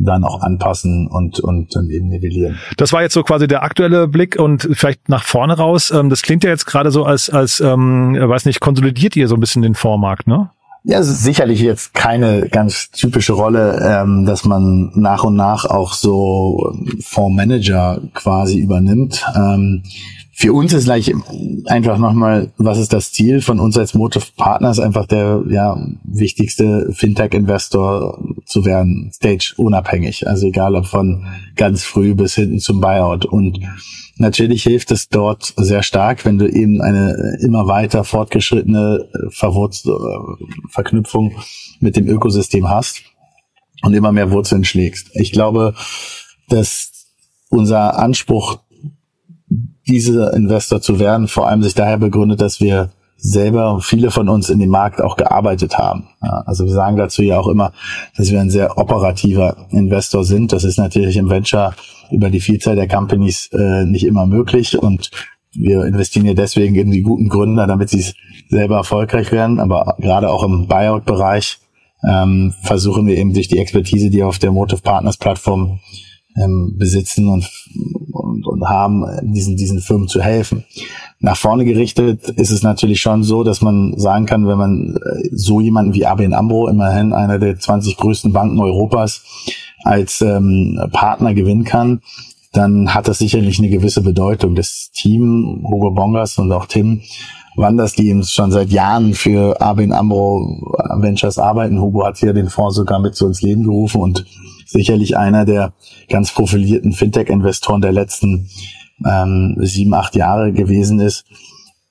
dann 0.03 0.23
auch 0.23 0.41
anpassen 0.41 1.07
und, 1.07 1.39
und 1.39 1.75
dann 1.75 1.89
eben 1.89 2.07
nivellieren. 2.07 2.57
Das 2.77 2.93
war 2.93 3.01
jetzt 3.01 3.13
so 3.13 3.23
quasi 3.23 3.47
der 3.47 3.63
aktuelle 3.63 4.07
Blick 4.07 4.37
und 4.37 4.69
vielleicht 4.73 5.09
nach 5.09 5.23
vorne 5.23 5.57
raus. 5.57 5.91
Ähm, 5.91 6.09
das 6.09 6.21
klingt 6.21 6.43
ja 6.43 6.49
jetzt 6.49 6.65
gerade 6.65 6.91
so 6.91 7.03
als, 7.03 7.29
als 7.29 7.59
ähm, 7.59 8.15
weiß 8.19 8.45
nicht, 8.45 8.59
konsolidiert 8.59 9.15
ihr 9.15 9.27
so 9.27 9.35
ein 9.35 9.39
bisschen 9.39 9.61
den 9.61 9.75
Vormarkt, 9.75 10.27
ne? 10.27 10.49
Ja, 10.83 10.97
es 10.97 11.09
ist 11.09 11.23
sicherlich 11.23 11.61
jetzt 11.61 11.93
keine 11.93 12.49
ganz 12.49 12.89
typische 12.89 13.33
Rolle, 13.33 13.79
ähm, 13.83 14.25
dass 14.25 14.45
man 14.45 14.91
nach 14.95 15.23
und 15.23 15.35
nach 15.35 15.65
auch 15.65 15.93
so 15.93 16.73
Fondsmanager 17.01 18.01
quasi 18.15 18.57
übernimmt. 18.57 19.23
Ähm, 19.35 19.83
für 20.41 20.53
uns 20.53 20.73
ist 20.73 20.85
gleich 20.85 21.13
einfach 21.67 21.99
nochmal, 21.99 22.51
was 22.57 22.79
ist 22.79 22.93
das 22.93 23.11
Ziel 23.11 23.41
von 23.41 23.59
uns 23.59 23.77
als 23.77 23.93
Motive 23.93 24.25
Partners, 24.37 24.79
einfach 24.79 25.05
der 25.05 25.43
ja, 25.47 25.77
wichtigste 26.03 26.91
Fintech-Investor 26.93 28.19
zu 28.47 28.65
werden, 28.65 29.11
stage 29.13 29.53
unabhängig. 29.57 30.27
Also 30.27 30.47
egal 30.47 30.75
ob 30.75 30.87
von 30.87 31.27
ganz 31.55 31.83
früh 31.83 32.15
bis 32.15 32.33
hinten 32.33 32.57
zum 32.57 32.81
Buyout. 32.81 33.25
Und 33.25 33.59
natürlich 34.17 34.63
hilft 34.63 34.89
es 34.89 35.09
dort 35.09 35.53
sehr 35.57 35.83
stark, 35.83 36.25
wenn 36.25 36.39
du 36.39 36.49
eben 36.51 36.81
eine 36.81 37.37
immer 37.41 37.67
weiter 37.67 38.03
fortgeschrittene 38.03 39.09
Verwurz 39.29 39.87
Verknüpfung 40.69 41.35
mit 41.81 41.95
dem 41.95 42.07
Ökosystem 42.07 42.67
hast 42.67 43.03
und 43.83 43.93
immer 43.93 44.11
mehr 44.11 44.31
Wurzeln 44.31 44.63
schlägst. 44.63 45.11
Ich 45.13 45.33
glaube, 45.33 45.75
dass 46.49 47.05
unser 47.51 47.99
Anspruch 47.99 48.57
dieser 49.87 50.33
Investor 50.33 50.81
zu 50.81 50.99
werden, 50.99 51.27
vor 51.27 51.47
allem 51.47 51.63
sich 51.63 51.73
daher 51.73 51.97
begründet, 51.97 52.41
dass 52.41 52.59
wir 52.61 52.91
selber 53.17 53.79
viele 53.81 54.09
von 54.09 54.29
uns 54.29 54.49
in 54.49 54.59
dem 54.59 54.69
Markt 54.69 54.99
auch 54.99 55.15
gearbeitet 55.15 55.77
haben. 55.77 56.07
Ja, 56.23 56.43
also 56.45 56.65
wir 56.65 56.73
sagen 56.73 56.97
dazu 56.97 57.21
ja 57.21 57.39
auch 57.39 57.47
immer, 57.47 57.71
dass 58.17 58.31
wir 58.31 58.41
ein 58.41 58.49
sehr 58.49 58.77
operativer 58.77 59.67
Investor 59.69 60.23
sind. 60.23 60.51
Das 60.51 60.63
ist 60.63 60.77
natürlich 60.77 61.17
im 61.17 61.29
Venture 61.29 61.75
über 62.09 62.29
die 62.29 62.39
Vielzahl 62.39 62.75
der 62.75 62.87
Companies 62.87 63.49
äh, 63.53 63.85
nicht 63.85 64.05
immer 64.05 64.25
möglich 64.25 64.77
und 64.77 65.11
wir 65.53 65.85
investieren 65.85 66.25
ja 66.25 66.33
deswegen 66.33 66.75
in 66.75 66.91
die 66.91 67.01
guten 67.01 67.29
Gründer, 67.29 67.67
damit 67.67 67.89
sie 67.89 68.05
selber 68.49 68.77
erfolgreich 68.77 69.31
werden. 69.31 69.59
Aber 69.59 69.97
gerade 69.99 70.29
auch 70.29 70.43
im 70.43 70.67
Buyout-Bereich 70.67 71.59
ähm, 72.09 72.53
versuchen 72.63 73.05
wir 73.05 73.17
eben 73.17 73.33
durch 73.33 73.49
die 73.49 73.59
Expertise, 73.59 74.09
die 74.09 74.23
auf 74.23 74.39
der 74.39 74.51
Motive 74.51 74.81
Partners 74.81 75.17
Plattform 75.17 75.79
ähm, 76.41 76.75
besitzen 76.77 77.27
und, 77.27 77.49
und, 78.21 78.47
und 78.47 78.67
haben, 78.67 79.05
diesen, 79.21 79.57
diesen 79.57 79.79
Firmen 79.79 80.07
zu 80.07 80.21
helfen. 80.21 80.63
Nach 81.19 81.37
vorne 81.37 81.65
gerichtet 81.65 82.29
ist 82.29 82.51
es 82.51 82.63
natürlich 82.63 83.01
schon 83.01 83.23
so, 83.23 83.43
dass 83.43 83.61
man 83.61 83.93
sagen 83.97 84.25
kann, 84.25 84.47
wenn 84.47 84.57
man 84.57 84.95
äh, 84.95 85.29
so 85.31 85.59
jemanden 85.59 85.93
wie 85.93 86.05
ABN 86.05 86.33
AMRO, 86.33 86.67
immerhin 86.67 87.13
einer 87.13 87.39
der 87.39 87.59
20 87.59 87.97
größten 87.97 88.33
Banken 88.33 88.59
Europas, 88.59 89.23
als 89.83 90.21
ähm, 90.21 90.79
Partner 90.91 91.33
gewinnen 91.33 91.63
kann, 91.63 92.01
dann 92.53 92.93
hat 92.93 93.07
das 93.07 93.19
sicherlich 93.19 93.59
eine 93.59 93.69
gewisse 93.69 94.01
Bedeutung. 94.01 94.55
Das 94.55 94.91
Team, 94.93 95.63
Hugo 95.63 95.91
Bongers 95.91 96.37
und 96.37 96.51
auch 96.51 96.65
Tim, 96.65 97.01
Wanders, 97.55 97.93
die 97.93 98.23
schon 98.23 98.51
seit 98.51 98.69
Jahren 98.69 99.13
für 99.13 99.59
Arbin 99.61 99.91
Amro 99.91 100.57
Ventures 100.99 101.37
arbeiten. 101.37 101.81
Hugo 101.81 102.05
hat 102.05 102.17
hier 102.17 102.33
den 102.33 102.49
Fonds 102.49 102.75
sogar 102.75 102.99
mit 102.99 103.15
so 103.15 103.27
ins 103.27 103.41
Leben 103.41 103.63
gerufen 103.63 104.01
und 104.01 104.25
sicherlich 104.71 105.17
einer 105.17 105.45
der 105.45 105.73
ganz 106.09 106.31
profilierten 106.31 106.93
Fintech-Investoren 106.93 107.81
der 107.81 107.91
letzten 107.91 108.49
ähm, 109.05 109.55
sieben, 109.59 109.93
acht 109.93 110.15
Jahre 110.15 110.51
gewesen 110.53 110.99
ist. 110.99 111.25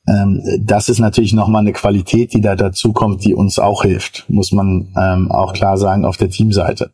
Ähm, 0.08 0.42
das 0.60 0.88
ist 0.88 0.98
natürlich 0.98 1.32
nochmal 1.32 1.60
eine 1.60 1.72
Qualität, 1.72 2.32
die 2.32 2.40
da 2.40 2.56
dazu 2.56 2.92
kommt, 2.92 3.24
die 3.24 3.34
uns 3.34 3.58
auch 3.58 3.82
hilft, 3.82 4.24
muss 4.28 4.52
man 4.52 4.88
ähm, 4.96 5.30
auch 5.30 5.52
klar 5.52 5.76
sagen, 5.76 6.04
auf 6.04 6.16
der 6.16 6.30
Teamseite. 6.30 6.90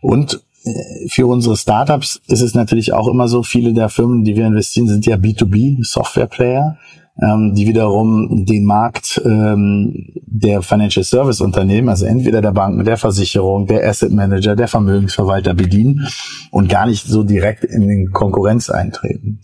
Und 0.00 0.42
äh, 0.64 1.08
für 1.08 1.26
unsere 1.26 1.56
Startups 1.56 2.20
ist 2.26 2.42
es 2.42 2.54
natürlich 2.54 2.92
auch 2.92 3.08
immer 3.08 3.28
so, 3.28 3.42
viele 3.42 3.72
der 3.72 3.88
Firmen, 3.88 4.24
die 4.24 4.36
wir 4.36 4.46
investieren, 4.46 4.88
sind 4.88 5.06
ja 5.06 5.16
B2B 5.16 5.84
Software 5.84 6.26
Player 6.26 6.78
ähm, 7.20 7.54
die 7.54 7.66
wiederum 7.66 8.46
den 8.46 8.64
Markt 8.64 9.20
ähm, 9.24 10.06
der 10.26 10.62
Financial 10.62 11.04
Service 11.04 11.40
Unternehmen, 11.40 11.88
also 11.88 12.06
entweder 12.06 12.40
der 12.40 12.52
Banken, 12.52 12.84
der 12.84 12.96
Versicherung, 12.96 13.66
der 13.66 13.86
Asset 13.86 14.12
Manager, 14.12 14.56
der 14.56 14.68
Vermögensverwalter 14.68 15.54
bedienen 15.54 16.08
und 16.50 16.68
gar 16.68 16.86
nicht 16.86 17.06
so 17.06 17.22
direkt 17.22 17.64
in 17.64 17.86
den 17.86 18.12
Konkurrenz 18.12 18.70
eintreten. 18.70 19.40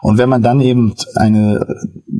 Und 0.00 0.18
wenn 0.18 0.28
man 0.28 0.42
dann 0.42 0.60
eben 0.60 0.94
eine 1.14 1.64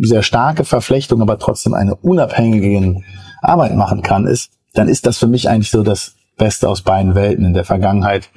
sehr 0.03 0.23
starke 0.23 0.65
Verflechtung, 0.65 1.21
aber 1.21 1.39
trotzdem 1.39 1.75
eine 1.75 1.97
unabhängige 1.97 3.03
Arbeit 3.41 3.75
machen 3.75 4.03
kann, 4.03 4.27
ist, 4.27 4.53
dann 4.75 4.89
ist 4.89 5.07
das 5.07 5.19
für 5.19 5.27
mich 5.27 5.49
eigentlich 5.49 5.71
so 5.71 5.83
das 5.83 6.15
Beste 6.39 6.69
aus 6.69 6.83
beiden 6.83 7.15
Welten. 7.15 7.45
In 7.45 7.55
der 7.55 7.65
Vergangenheit 7.65 8.31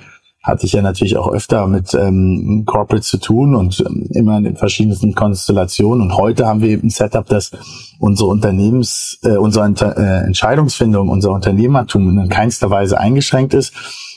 hatte 0.45 0.67
ich 0.67 0.73
ja 0.73 0.83
natürlich 0.83 1.17
auch 1.17 1.27
öfter 1.27 1.65
mit 1.65 1.95
ähm, 1.95 2.63
Corporate 2.67 3.01
zu 3.01 3.17
tun 3.17 3.55
und 3.55 3.83
ähm, 3.85 4.07
immer 4.11 4.37
in 4.37 4.55
verschiedensten 4.55 5.15
Konstellationen. 5.15 6.03
Und 6.03 6.17
heute 6.17 6.45
haben 6.45 6.61
wir 6.61 6.69
eben 6.69 6.87
ein 6.87 6.91
Setup, 6.91 7.25
dass 7.25 7.51
unsere 7.97 8.29
Unternehmens, 8.29 9.17
äh, 9.23 9.37
unsere 9.37 9.65
äh, 9.65 10.25
Entscheidungsfindung, 10.25 11.09
unser 11.09 11.31
Unternehmertum 11.31 12.19
in 12.19 12.29
keinster 12.29 12.69
Weise 12.69 12.99
eingeschränkt 12.99 13.55
ist. 13.55 13.73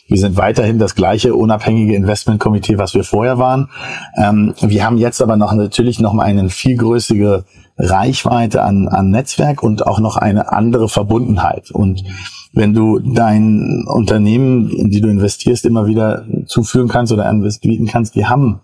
Wir 0.06 0.18
sind 0.18 0.36
weiterhin 0.36 0.78
das 0.78 0.94
gleiche 0.94 1.34
unabhängige 1.34 1.94
Investmentkomitee, 1.94 2.76
was 2.76 2.94
wir 2.94 3.04
vorher 3.04 3.38
waren. 3.38 3.70
Ähm, 4.16 4.54
wir 4.60 4.84
haben 4.84 4.98
jetzt 4.98 5.22
aber 5.22 5.38
noch 5.38 5.54
natürlich 5.54 5.98
noch 5.98 6.12
mal 6.12 6.24
eine 6.24 6.50
viel 6.50 6.76
größere 6.76 7.44
Reichweite 7.78 8.62
an, 8.62 8.88
an 8.88 9.10
Netzwerk 9.10 9.62
und 9.62 9.86
auch 9.86 10.00
noch 10.00 10.16
eine 10.16 10.52
andere 10.52 10.88
Verbundenheit. 10.88 11.70
Und 11.70 12.04
wenn 12.52 12.74
du 12.74 12.98
dein 12.98 13.84
Unternehmen, 13.86 14.70
in 14.70 14.90
die 14.90 15.00
du 15.00 15.08
investierst, 15.08 15.64
immer 15.64 15.86
wieder 15.86 16.24
zuführen 16.46 16.88
kannst 16.88 17.12
oder 17.12 17.32
bieten 17.60 17.86
kannst, 17.86 18.16
wir 18.16 18.28
haben, 18.28 18.60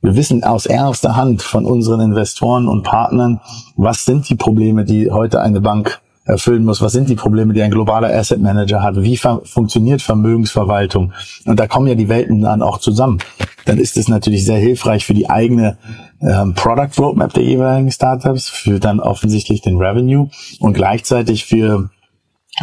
wir 0.00 0.16
wissen 0.16 0.44
aus 0.44 0.66
erster 0.66 1.16
Hand 1.16 1.42
von 1.42 1.66
unseren 1.66 2.00
Investoren 2.00 2.68
und 2.68 2.84
Partnern, 2.84 3.40
was 3.76 4.04
sind 4.04 4.28
die 4.28 4.36
Probleme, 4.36 4.84
die 4.84 5.10
heute 5.10 5.40
eine 5.40 5.60
Bank 5.60 6.00
erfüllen 6.28 6.64
muss, 6.64 6.82
was 6.82 6.92
sind 6.92 7.08
die 7.08 7.14
Probleme, 7.14 7.54
die 7.54 7.62
ein 7.62 7.70
globaler 7.70 8.14
Asset 8.14 8.40
Manager 8.40 8.82
hat, 8.82 9.02
wie 9.02 9.16
funktioniert 9.16 10.02
Vermögensverwaltung. 10.02 11.12
Und 11.46 11.58
da 11.58 11.66
kommen 11.66 11.88
ja 11.88 11.94
die 11.94 12.08
Welten 12.08 12.42
dann 12.42 12.62
auch 12.62 12.78
zusammen. 12.78 13.18
Dann 13.64 13.78
ist 13.78 13.96
es 13.96 14.08
natürlich 14.08 14.44
sehr 14.44 14.58
hilfreich 14.58 15.04
für 15.04 15.14
die 15.14 15.30
eigene 15.30 15.78
ähm, 16.20 16.54
Product 16.54 16.90
Roadmap 16.98 17.32
der 17.32 17.44
jeweiligen 17.44 17.90
Startups, 17.90 18.48
für 18.48 18.78
dann 18.78 19.00
offensichtlich 19.00 19.62
den 19.62 19.78
Revenue 19.78 20.28
und 20.60 20.74
gleichzeitig 20.74 21.44
für 21.46 21.90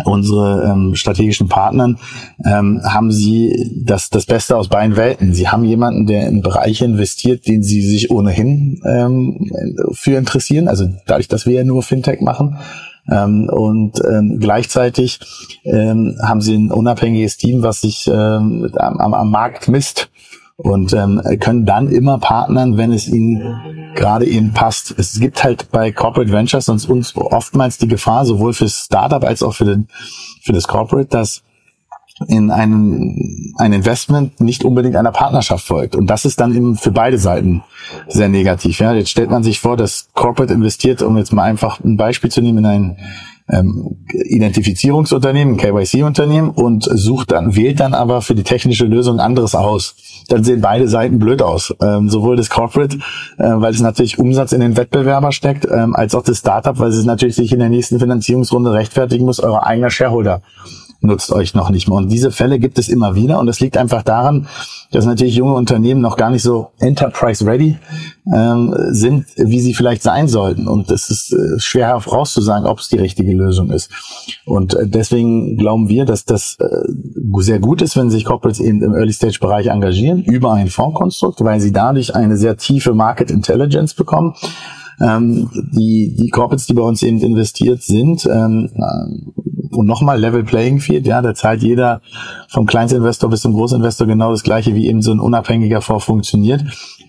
unsere 0.03 0.69
ähm, 0.69 0.95
strategischen 0.95 1.48
Partnern, 1.48 1.98
ähm, 2.43 2.81
haben 2.84 3.12
sie 3.12 3.72
das, 3.86 4.10
das 4.10 4.25
Beste 4.25 4.57
aus 4.57 4.67
beiden 4.67 4.98
Welten. 4.98 5.34
Sie 5.34 5.48
haben 5.48 5.63
jemanden, 5.63 6.05
der 6.05 6.27
in 6.27 6.41
Bereiche 6.41 6.86
investiert, 6.86 7.48
den 7.48 7.63
sie 7.63 7.81
sich 7.81 8.12
ohnehin 8.12 8.81
ähm, 8.86 9.50
für 9.93 10.17
interessieren. 10.17 10.67
Also 10.67 10.88
dadurch, 11.07 11.29
dass 11.29 11.45
wir 11.45 11.53
ja 11.53 11.63
nur 11.63 11.81
Fintech 11.81 12.19
machen. 12.22 12.57
Ähm, 13.12 13.50
und 13.50 14.01
ähm, 14.03 14.39
gleichzeitig 14.39 15.19
ähm, 15.63 16.17
haben 16.24 16.41
sie 16.41 16.55
ein 16.55 16.71
unabhängiges 16.71 17.38
Team, 17.38 17.62
was 17.62 17.81
sich 17.81 18.07
ähm, 18.07 18.71
am, 18.75 19.13
am 19.13 19.29
Markt 19.29 19.67
misst 19.67 20.09
und 20.57 20.93
ähm, 20.93 21.21
können 21.39 21.65
dann 21.65 21.89
immer 21.89 22.17
partnern, 22.17 22.77
wenn 22.77 22.93
es 22.93 23.07
ihnen 23.07 23.93
gerade 23.95 24.25
eben 24.25 24.53
passt. 24.53 24.95
Es 24.97 25.19
gibt 25.19 25.43
halt 25.43 25.69
bei 25.71 25.91
Corporate 25.91 26.31
Ventures 26.31 26.69
uns, 26.69 26.85
uns 26.85 27.15
oftmals 27.15 27.77
die 27.77 27.88
Gefahr, 27.88 28.25
sowohl 28.25 28.53
fürs 28.53 28.85
Startup 28.85 29.24
als 29.24 29.43
auch 29.43 29.53
für, 29.53 29.65
den, 29.65 29.88
für 30.43 30.53
das 30.53 30.67
Corporate, 30.67 31.09
dass 31.09 31.43
in 32.27 32.50
einem, 32.50 33.53
ein 33.57 33.74
Investment 33.74 34.39
nicht 34.39 34.63
unbedingt 34.63 34.95
einer 34.95 35.12
Partnerschaft 35.12 35.65
folgt. 35.65 35.95
Und 35.95 36.07
das 36.07 36.24
ist 36.24 36.39
dann 36.39 36.55
eben 36.55 36.75
für 36.77 36.91
beide 36.91 37.17
Seiten 37.17 37.63
sehr 38.07 38.29
negativ. 38.29 38.79
Ja, 38.79 38.93
jetzt 38.93 39.10
stellt 39.10 39.29
man 39.29 39.43
sich 39.43 39.60
vor, 39.60 39.75
dass 39.75 40.07
Corporate 40.13 40.53
investiert, 40.53 41.01
um 41.01 41.17
jetzt 41.17 41.34
mal 41.34 41.43
einfach 41.43 41.81
ein 41.84 41.98
Beispiel 41.98 42.31
zu 42.31 42.41
nehmen, 42.41 42.60
in 42.60 42.65
ein 42.65 42.98
ähm, 43.48 43.98
Identifizierungsunternehmen, 44.12 45.57
KYC-Unternehmen 45.57 46.50
und 46.50 46.86
sucht 46.86 47.31
dann, 47.31 47.55
wählt 47.55 47.79
dann 47.79 47.93
aber 47.93 48.22
für 48.22 48.34
die 48.34 48.43
technische 48.43 48.86
Lösung 48.86 49.19
anderes 49.19 49.53
aus. 49.53 49.95
Dann 50.29 50.43
sehen 50.43 50.62
beide 50.62 50.88
Seiten 50.88 51.19
blöd 51.19 51.41
aus. 51.41 51.75
Ähm, 51.81 52.10
sowohl 52.10 52.38
das 52.38 52.50
Corporate, 52.50 52.98
äh, 53.38 53.43
weil 53.43 53.74
es 53.74 53.81
natürlich 53.81 54.17
Umsatz 54.17 54.53
in 54.53 54.62
den 54.62 54.77
Wettbewerber 54.77 55.31
steckt, 55.31 55.67
ähm, 55.69 55.95
als 55.95 56.15
auch 56.15 56.24
das 56.24 56.39
Startup, 56.39 56.79
weil 56.79 56.89
es 56.89 57.05
natürlich 57.05 57.36
sich 57.36 57.51
in 57.51 57.60
der 57.60 57.69
nächsten 57.69 58.00
Finanzierungsrunde 58.00 58.72
rechtfertigen 58.72 59.25
muss, 59.25 59.41
euer 59.41 59.65
eigener 59.65 59.89
Shareholder 59.89 60.41
nutzt 61.05 61.31
euch 61.31 61.53
noch 61.53 61.69
nicht 61.69 61.88
mehr. 61.88 61.97
Und 61.97 62.09
diese 62.09 62.31
Fälle 62.31 62.59
gibt 62.59 62.77
es 62.77 62.89
immer 62.89 63.15
wieder 63.15 63.39
und 63.39 63.47
das 63.47 63.59
liegt 63.59 63.77
einfach 63.77 64.03
daran, 64.03 64.47
dass 64.91 65.05
natürlich 65.05 65.35
junge 65.35 65.53
Unternehmen 65.53 66.01
noch 66.01 66.17
gar 66.17 66.29
nicht 66.29 66.43
so 66.43 66.71
enterprise-ready 66.79 67.77
ähm, 68.33 68.74
sind, 68.89 69.25
wie 69.35 69.59
sie 69.59 69.74
vielleicht 69.74 70.03
sein 70.03 70.27
sollten. 70.27 70.67
Und 70.67 70.89
es 70.91 71.09
ist 71.09 71.33
äh, 71.33 71.59
schwer 71.59 71.88
herauszusagen, 71.88 72.67
ob 72.67 72.79
es 72.79 72.89
die 72.89 72.97
richtige 72.97 73.33
Lösung 73.33 73.71
ist. 73.71 73.89
Und 74.45 74.74
äh, 74.74 74.88
deswegen 74.88 75.57
glauben 75.57 75.89
wir, 75.89 76.05
dass 76.05 76.25
das 76.25 76.57
äh, 76.59 76.65
sehr 77.39 77.59
gut 77.59 77.81
ist, 77.81 77.97
wenn 77.97 78.09
sich 78.09 78.25
Corporates 78.25 78.59
eben 78.59 78.81
im 78.81 78.93
Early-Stage-Bereich 78.93 79.67
engagieren, 79.67 80.24
über 80.24 80.53
ein 80.53 80.69
Fondskonstrukt, 80.69 81.43
weil 81.43 81.59
sie 81.59 81.71
dadurch 81.71 82.15
eine 82.15 82.38
sehr 82.38 82.57
tiefe 82.57 82.93
Market 82.93 83.31
Intelligence 83.31 83.93
bekommen 83.93 84.35
ähm, 85.01 85.49
die, 85.73 86.15
die 86.17 86.29
Corporates, 86.29 86.67
die 86.67 86.73
bei 86.73 86.83
uns 86.83 87.03
eben 87.03 87.21
investiert 87.21 87.81
sind, 87.81 88.25
ähm, 88.25 88.69
und 89.75 89.87
nochmal 89.87 90.19
Level 90.19 90.43
Playing 90.43 90.79
Field, 90.79 91.05
ja, 91.05 91.21
da 91.21 91.33
zahlt 91.33 91.61
jeder 91.61 92.01
vom 92.47 92.65
Kleinstinvestor 92.65 93.29
bis 93.29 93.41
zum 93.41 93.53
Großinvestor 93.53 94.07
genau 94.07 94.31
das 94.31 94.43
gleiche, 94.43 94.73
wie 94.75 94.87
eben 94.87 95.01
so 95.01 95.11
ein 95.11 95.19
unabhängiger 95.19 95.81
Fonds 95.81 96.05
funktioniert. 96.05 96.63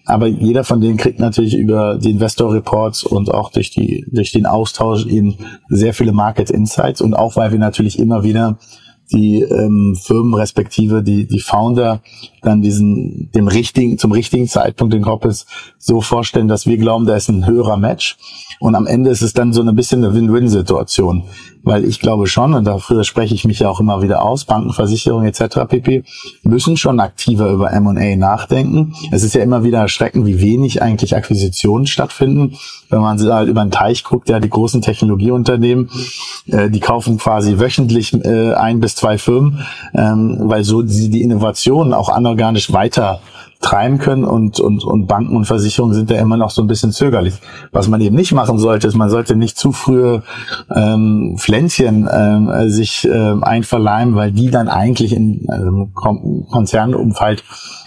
Aber 0.05 0.27
jeder 0.27 0.65
von 0.65 0.81
denen 0.81 0.97
kriegt 0.97 1.19
natürlich 1.19 1.57
über 1.57 1.99
die 1.99 2.11
Investor 2.11 2.53
Reports 2.53 3.05
und 3.05 3.33
auch 3.33 3.51
durch 3.51 3.71
die, 3.71 4.07
durch 4.11 4.33
den 4.33 4.47
Austausch 4.47 5.07
eben 5.07 5.37
sehr 5.69 5.95
viele 5.95 6.13
Market 6.13 6.51
Insights 6.51 7.01
und 7.01 7.15
auch 7.15 7.37
weil 7.37 7.51
wir 7.51 7.59
natürlich 7.59 7.99
immer 7.99 8.23
wieder 8.23 8.59
die 9.13 9.41
ähm, 9.41 9.97
Firmen 10.01 10.35
respektive 10.35 11.03
die 11.03 11.27
die 11.27 11.39
Founder 11.39 12.01
dann 12.47 12.63
diesen 12.63 13.31
dem 13.33 13.49
richtigen 13.49 13.99
zum 13.99 14.13
richtigen 14.13 14.49
Zeitpunkt 14.49 14.95
den 14.95 15.03
Corporates 15.03 15.47
so 15.79 16.01
vorstellen, 16.01 16.49
dass 16.49 16.67
wir 16.67 16.77
glauben, 16.79 17.07
da 17.07 17.17
ist 17.17 17.29
ein 17.29 17.47
höherer 17.47 17.77
Match 17.77 18.17
und 18.61 18.75
am 18.75 18.87
Ende 18.87 19.11
ist 19.11 19.23
es 19.23 19.33
dann 19.33 19.53
so 19.53 19.63
ein 19.63 19.75
bisschen 19.75 20.05
eine 20.05 20.15
Win-Win-Situation 20.15 21.25
weil 21.67 21.85
ich 21.85 21.99
glaube 21.99 22.29
schon, 22.29 22.55
und 22.55 22.65
dafür 22.65 23.03
spreche 23.03 23.35
ich 23.35 23.45
mich 23.45 23.59
ja 23.59 23.69
auch 23.69 23.81
immer 23.81 24.01
wieder 24.01 24.23
aus, 24.23 24.45
Banken, 24.45 24.73
etc. 25.25 25.67
pp. 25.69 26.05
müssen 26.45 26.77
schon 26.77 27.01
aktiver 27.01 27.51
über 27.51 27.73
M&A 27.73 28.15
nachdenken. 28.15 28.95
Es 29.11 29.25
ist 29.25 29.35
ja 29.35 29.43
immer 29.43 29.65
wieder 29.65 29.81
erschreckend, 29.81 30.27
wie 30.27 30.41
wenig 30.41 30.81
eigentlich 30.81 31.17
Akquisitionen 31.17 31.89
stattfinden. 31.89 32.57
Wenn 32.89 33.01
man 33.01 33.21
halt 33.21 33.49
über 33.49 33.65
den 33.65 33.73
Teich 33.73 34.05
guckt, 34.05 34.29
ja, 34.29 34.39
die 34.39 34.49
großen 34.49 34.81
Technologieunternehmen, 34.81 35.91
äh, 36.47 36.71
die 36.71 36.79
kaufen 36.79 37.19
quasi 37.19 37.59
wöchentlich 37.59 38.15
äh, 38.15 38.55
ein 38.55 38.79
bis 38.79 38.95
zwei 38.95 39.19
Firmen, 39.19 39.67
ähm, 39.93 40.39
weil 40.43 40.63
so 40.63 40.87
sie 40.87 41.11
die 41.11 41.23
Innovationen 41.23 41.95
auch 41.95 42.11
anorganisch 42.37 42.73
weiter 42.73 43.21
treiben 43.63 43.99
können 43.99 44.25
und, 44.25 44.61
und, 44.61 44.85
und 44.85 45.07
Banken 45.07 45.35
und 45.35 45.47
Versicherungen 45.47 45.95
sind 45.95 46.11
ja 46.11 46.19
immer 46.19 46.37
noch 46.37 46.51
so 46.51 46.63
ein 46.63 46.69
bisschen 46.69 46.93
zögerlich. 46.93 47.35
Was 47.73 47.89
man 47.89 48.03
eben 48.03 48.15
nicht 48.15 48.33
machen 48.33 48.59
sollte, 48.59 48.87
ist, 48.87 48.95
man 48.95 49.09
sollte 49.09 49.35
nicht 49.35 49.57
zu 49.57 49.73
frühe 49.73 50.23
ähm, 50.75 51.37
Pflänzchen 51.39 52.07
ähm, 52.13 52.69
sich 52.69 53.09
ähm, 53.11 53.43
einverleiben, 53.43 54.15
weil 54.15 54.31
die 54.31 54.51
dann 54.51 54.69
eigentlich 54.69 55.15
in 55.15 55.49
einem 55.49 55.95
Konzernumfeld 55.95 57.45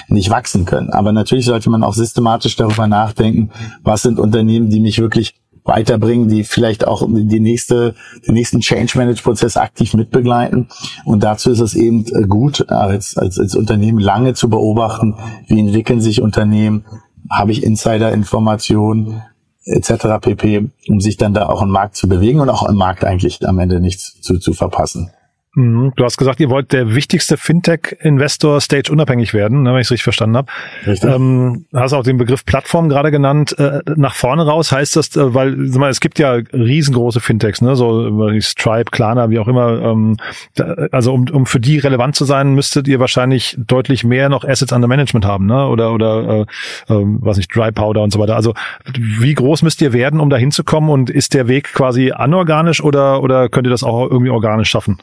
nicht 0.07 0.31
wachsen 0.31 0.65
können. 0.65 0.89
Aber 0.89 1.11
natürlich 1.11 1.45
sollte 1.45 1.69
man 1.69 1.83
auch 1.83 1.93
systematisch 1.93 2.55
darüber 2.55 2.87
nachdenken, 2.87 3.51
was 3.83 4.01
sind 4.01 4.19
Unternehmen, 4.19 4.71
die 4.71 4.79
mich 4.79 4.99
wirklich 4.99 5.35
weiterbringen, 5.63 6.27
die 6.27 6.43
vielleicht 6.43 6.87
auch 6.87 7.05
die 7.07 7.39
nächste, 7.39 7.95
den 8.27 8.33
nächsten 8.33 8.59
Change 8.59 8.97
Manage 8.97 9.23
Prozess 9.23 9.57
aktiv 9.57 9.93
mitbegleiten. 9.93 10.67
Und 11.05 11.23
dazu 11.23 11.51
ist 11.51 11.59
es 11.59 11.75
eben 11.75 12.05
gut, 12.27 12.69
als, 12.69 13.17
als, 13.17 13.39
als 13.39 13.55
Unternehmen 13.55 13.99
lange 13.99 14.33
zu 14.33 14.49
beobachten, 14.49 15.15
wie 15.47 15.59
entwickeln 15.59 16.01
sich 16.01 16.21
Unternehmen, 16.21 16.85
habe 17.29 17.51
ich 17.51 17.63
Insider-Informationen, 17.63 19.21
etc. 19.65 20.19
pp, 20.21 20.69
um 20.87 20.99
sich 20.99 21.17
dann 21.17 21.33
da 21.33 21.47
auch 21.47 21.61
im 21.61 21.69
Markt 21.69 21.95
zu 21.95 22.07
bewegen 22.07 22.39
und 22.39 22.49
auch 22.49 22.67
im 22.67 22.75
Markt 22.75 23.03
eigentlich 23.03 23.47
am 23.47 23.59
Ende 23.59 23.79
nichts 23.79 24.19
zu, 24.21 24.39
zu 24.39 24.53
verpassen. 24.53 25.11
Mhm. 25.55 25.93
Du 25.95 26.03
hast 26.03 26.17
gesagt, 26.17 26.39
ihr 26.39 26.49
wollt 26.51 26.71
der 26.73 26.93
wichtigste 26.93 27.35
Fintech-Investor 27.35 28.61
stage 28.61 28.91
unabhängig 28.91 29.33
werden, 29.33 29.63
ne, 29.63 29.73
wenn 29.73 29.79
ich 29.79 29.87
es 29.87 29.91
richtig 29.91 30.03
verstanden 30.03 30.37
habe. 30.37 30.51
Richtig. 30.85 31.09
Ähm, 31.09 31.65
hast 31.73 31.93
auch 31.93 32.03
den 32.03 32.17
Begriff 32.17 32.45
Plattform 32.45 32.87
gerade 32.87 33.09
genannt. 33.09 33.57
Äh, 33.57 33.79
nach 33.95 34.13
vorne 34.13 34.45
raus 34.45 34.71
heißt 34.71 34.95
das, 34.95 35.15
äh, 35.15 35.33
weil 35.33 35.55
sag 35.67 35.79
mal, 35.79 35.89
es 35.89 36.01
gibt 36.01 36.19
ja 36.19 36.33
riesengroße 36.33 37.19
Fintechs, 37.19 37.61
ne, 37.61 37.75
so 37.75 38.39
Stripe, 38.39 38.91
Klarna, 38.91 39.31
wie 39.31 39.39
auch 39.39 39.47
immer. 39.47 39.81
Ähm, 39.81 40.17
da, 40.53 40.75
also 40.91 41.13
um, 41.13 41.27
um 41.29 41.45
für 41.47 41.59
die 41.59 41.79
relevant 41.79 42.15
zu 42.15 42.25
sein, 42.25 42.53
müsstet 42.53 42.87
ihr 42.87 42.99
wahrscheinlich 42.99 43.57
deutlich 43.57 44.03
mehr 44.03 44.29
noch 44.29 44.43
Assets 44.43 44.71
under 44.71 44.87
Management 44.87 45.25
haben, 45.25 45.47
ne? 45.47 45.67
Oder 45.67 45.93
oder 45.93 46.45
äh, 46.87 46.93
äh, 46.93 47.05
was 47.21 47.37
nicht, 47.37 47.55
Dry 47.55 47.71
Powder 47.71 48.03
und 48.03 48.13
so 48.13 48.19
weiter. 48.19 48.35
Also 48.35 48.53
wie 48.93 49.33
groß 49.33 49.63
müsst 49.63 49.81
ihr 49.81 49.93
werden, 49.93 50.19
um 50.19 50.29
da 50.29 50.37
hinzukommen 50.37 50.91
und 50.91 51.09
ist 51.09 51.33
der 51.33 51.47
Weg 51.47 51.73
quasi 51.73 52.11
anorganisch 52.11 52.83
oder 52.83 53.23
oder 53.23 53.49
könnt 53.49 53.65
ihr 53.65 53.71
das 53.71 53.83
auch 53.83 54.09
irgendwie 54.09 54.29
organisch 54.29 54.69
schaffen? 54.69 54.99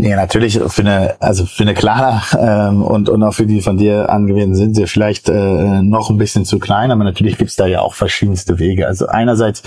Nee, 0.00 0.14
natürlich 0.14 0.60
für 0.68 0.82
eine, 0.82 1.20
also 1.20 1.44
für 1.44 1.64
eine 1.64 1.74
Klarna 1.74 2.22
ähm, 2.38 2.82
und, 2.82 3.08
und 3.08 3.20
auch 3.24 3.34
für 3.34 3.46
die 3.46 3.60
von 3.60 3.78
dir 3.78 4.08
angewählten 4.10 4.54
sind 4.54 4.76
sie 4.76 4.86
vielleicht 4.86 5.28
äh, 5.28 5.82
noch 5.82 6.08
ein 6.08 6.18
bisschen 6.18 6.44
zu 6.44 6.60
klein, 6.60 6.92
aber 6.92 7.02
natürlich 7.02 7.36
gibt's 7.36 7.56
da 7.56 7.66
ja 7.66 7.80
auch 7.80 7.94
verschiedenste 7.94 8.60
Wege. 8.60 8.86
Also 8.86 9.08
einerseits 9.08 9.64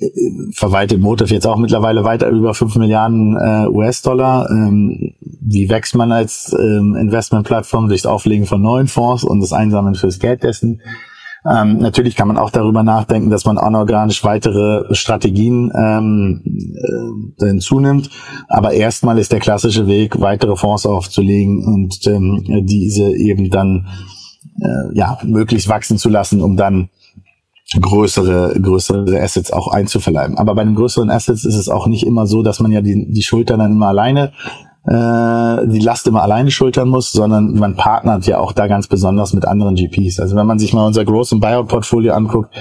äh, 0.00 0.08
verwaltet 0.54 1.02
Motiv 1.02 1.30
jetzt 1.30 1.46
auch 1.46 1.58
mittlerweile 1.58 2.02
weiter 2.02 2.30
über 2.30 2.54
5 2.54 2.76
Milliarden 2.76 3.36
äh, 3.36 3.66
US-Dollar. 3.68 4.48
Ähm, 4.50 5.12
wie 5.20 5.68
wächst 5.68 5.94
man 5.94 6.12
als 6.12 6.56
ähm, 6.58 6.96
Investmentplattform 6.98 7.88
durchs 7.88 8.06
Auflegen 8.06 8.46
von 8.46 8.62
neuen 8.62 8.88
Fonds 8.88 9.22
und 9.22 9.40
das 9.40 9.52
Einsammeln 9.52 9.96
fürs 9.96 10.18
Geld 10.18 10.44
dessen? 10.44 10.80
Ähm, 11.44 11.78
natürlich 11.78 12.16
kann 12.16 12.28
man 12.28 12.36
auch 12.36 12.50
darüber 12.50 12.82
nachdenken, 12.82 13.30
dass 13.30 13.44
man 13.44 13.58
anorganisch 13.58 14.24
weitere 14.24 14.94
Strategien 14.94 15.72
ähm, 15.74 16.42
äh, 17.40 17.46
hinzunimmt. 17.46 18.10
Aber 18.48 18.72
erstmal 18.72 19.18
ist 19.18 19.32
der 19.32 19.40
klassische 19.40 19.86
Weg, 19.86 20.20
weitere 20.20 20.56
Fonds 20.56 20.86
aufzulegen 20.86 21.64
und 21.64 22.06
ähm, 22.06 22.44
diese 22.66 23.16
eben 23.16 23.50
dann 23.50 23.86
äh, 24.60 24.96
ja 24.96 25.18
möglichst 25.24 25.68
wachsen 25.68 25.98
zu 25.98 26.08
lassen, 26.08 26.42
um 26.42 26.56
dann 26.56 26.90
größere, 27.80 28.58
größere 28.60 29.20
Assets 29.20 29.52
auch 29.52 29.68
einzuverleiben. 29.68 30.38
Aber 30.38 30.54
bei 30.54 30.64
den 30.64 30.74
größeren 30.74 31.10
Assets 31.10 31.44
ist 31.44 31.56
es 31.56 31.68
auch 31.68 31.86
nicht 31.86 32.04
immer 32.04 32.26
so, 32.26 32.42
dass 32.42 32.60
man 32.60 32.72
ja 32.72 32.80
die, 32.80 33.12
die 33.12 33.22
Schultern 33.22 33.58
dann 33.58 33.72
immer 33.72 33.88
alleine 33.88 34.32
äh, 34.84 35.66
die 35.66 35.80
Last 35.80 36.06
immer 36.06 36.22
alleine 36.22 36.50
schultern 36.50 36.88
muss, 36.88 37.12
sondern 37.12 37.54
man 37.54 37.76
partnert 37.76 38.26
ja 38.26 38.38
auch 38.38 38.52
da 38.52 38.66
ganz 38.66 38.86
besonders 38.86 39.34
mit 39.34 39.46
anderen 39.46 39.74
GPs. 39.74 40.20
Also 40.20 40.36
wenn 40.36 40.46
man 40.46 40.58
sich 40.58 40.72
mal 40.72 40.86
unser 40.86 41.06
und 41.06 41.40
Buyout-Portfolio 41.40 42.14
anguckt, 42.14 42.54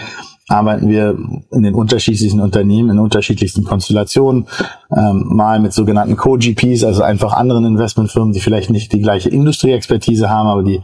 arbeiten 0.50 0.88
wir 0.88 1.18
in 1.52 1.64
den 1.64 1.74
unterschiedlichsten 1.74 2.40
Unternehmen, 2.40 2.92
in 2.92 3.00
unterschiedlichsten 3.00 3.64
Konstellationen, 3.64 4.48
ähm, 4.96 5.26
mal 5.28 5.60
mit 5.60 5.74
sogenannten 5.74 6.16
Co-GPs, 6.16 6.84
also 6.84 7.04
einfach 7.04 7.34
anderen 7.34 7.66
Investmentfirmen, 7.66 8.34
die 8.34 8.40
vielleicht 8.40 8.70
nicht 8.70 8.94
die 8.94 9.02
gleiche 9.02 9.30
Industrieexpertise 9.30 10.30
haben, 10.30 10.48
aber 10.48 10.64
die 10.64 10.82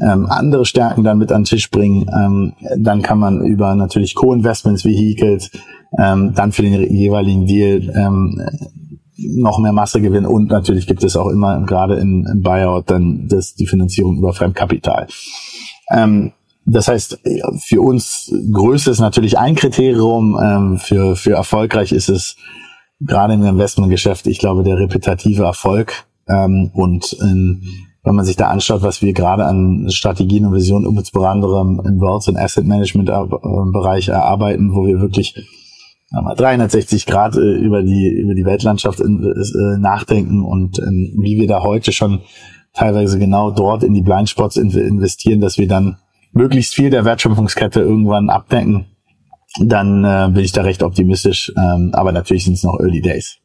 ähm, 0.00 0.26
andere 0.26 0.64
Stärken 0.64 1.02
dann 1.02 1.18
mit 1.18 1.32
an 1.32 1.42
den 1.42 1.46
Tisch 1.46 1.70
bringen. 1.70 2.06
Ähm, 2.14 2.52
dann 2.76 3.02
kann 3.02 3.18
man 3.18 3.42
über 3.44 3.74
natürlich 3.74 4.14
Co-Investments, 4.14 4.84
Vehicles, 4.84 5.50
ähm, 5.98 6.34
dann 6.34 6.52
für 6.52 6.62
den 6.62 6.94
jeweiligen 6.94 7.46
Deal 7.46 7.92
ähm, 7.96 8.40
noch 9.18 9.58
mehr 9.58 9.72
Masse 9.72 10.00
gewinnen 10.00 10.26
und 10.26 10.50
natürlich 10.50 10.86
gibt 10.86 11.02
es 11.02 11.16
auch 11.16 11.28
immer 11.28 11.60
gerade 11.64 11.96
in, 11.96 12.26
in 12.32 12.42
Buyout 12.42 12.90
dann 12.90 13.26
das, 13.28 13.54
die 13.54 13.66
Finanzierung 13.66 14.18
über 14.18 14.32
Fremdkapital. 14.32 15.08
Ähm, 15.90 16.32
das 16.64 16.88
heißt, 16.88 17.20
für 17.60 17.80
uns 17.80 18.32
Größe 18.52 18.90
ist 18.90 19.00
natürlich 19.00 19.38
ein 19.38 19.54
Kriterium, 19.54 20.38
ähm, 20.40 20.78
für, 20.78 21.16
für 21.16 21.32
erfolgreich 21.32 21.92
ist 21.92 22.08
es 22.08 22.36
gerade 23.00 23.34
im 23.34 23.44
Investmentgeschäft, 23.44 24.26
ich 24.26 24.38
glaube, 24.38 24.62
der 24.62 24.78
repetitive 24.78 25.44
Erfolg 25.44 26.04
ähm, 26.28 26.70
und 26.74 27.12
in, 27.14 27.62
wenn 28.04 28.14
man 28.14 28.24
sich 28.24 28.36
da 28.36 28.48
anschaut, 28.48 28.82
was 28.82 29.02
wir 29.02 29.12
gerade 29.12 29.46
an 29.46 29.90
Strategien 29.90 30.46
und 30.46 30.54
Visionen 30.54 30.96
insbesondere 30.96 31.60
im 31.60 32.00
Wealth 32.00 32.28
und 32.28 32.36
Asset 32.36 32.66
Management 32.66 33.08
äh, 33.08 33.72
Bereich 33.72 34.08
erarbeiten, 34.08 34.74
wo 34.74 34.86
wir 34.86 35.00
wirklich 35.00 35.34
360 36.10 37.06
Grad 37.06 37.36
äh, 37.36 37.40
über 37.40 37.82
die 37.82 38.08
über 38.08 38.34
die 38.34 38.44
Weltlandschaft 38.44 39.00
äh, 39.00 39.78
nachdenken 39.78 40.42
und 40.42 40.78
ähm, 40.78 41.14
wie 41.20 41.38
wir 41.38 41.46
da 41.46 41.62
heute 41.62 41.92
schon 41.92 42.20
teilweise 42.72 43.18
genau 43.18 43.50
dort 43.50 43.82
in 43.82 43.94
die 43.94 44.02
Blindspots 44.02 44.56
in, 44.56 44.70
investieren, 44.70 45.40
dass 45.40 45.58
wir 45.58 45.68
dann 45.68 45.98
möglichst 46.32 46.74
viel 46.74 46.90
der 46.90 47.04
Wertschöpfungskette 47.04 47.80
irgendwann 47.80 48.30
abdenken, 48.30 48.86
dann 49.60 50.04
äh, 50.04 50.30
bin 50.32 50.44
ich 50.44 50.52
da 50.52 50.62
recht 50.62 50.82
optimistisch. 50.82 51.52
Ähm, 51.56 51.90
aber 51.92 52.12
natürlich 52.12 52.44
sind 52.44 52.54
es 52.54 52.64
noch 52.64 52.78
Early 52.80 53.00
Days. 53.00 53.38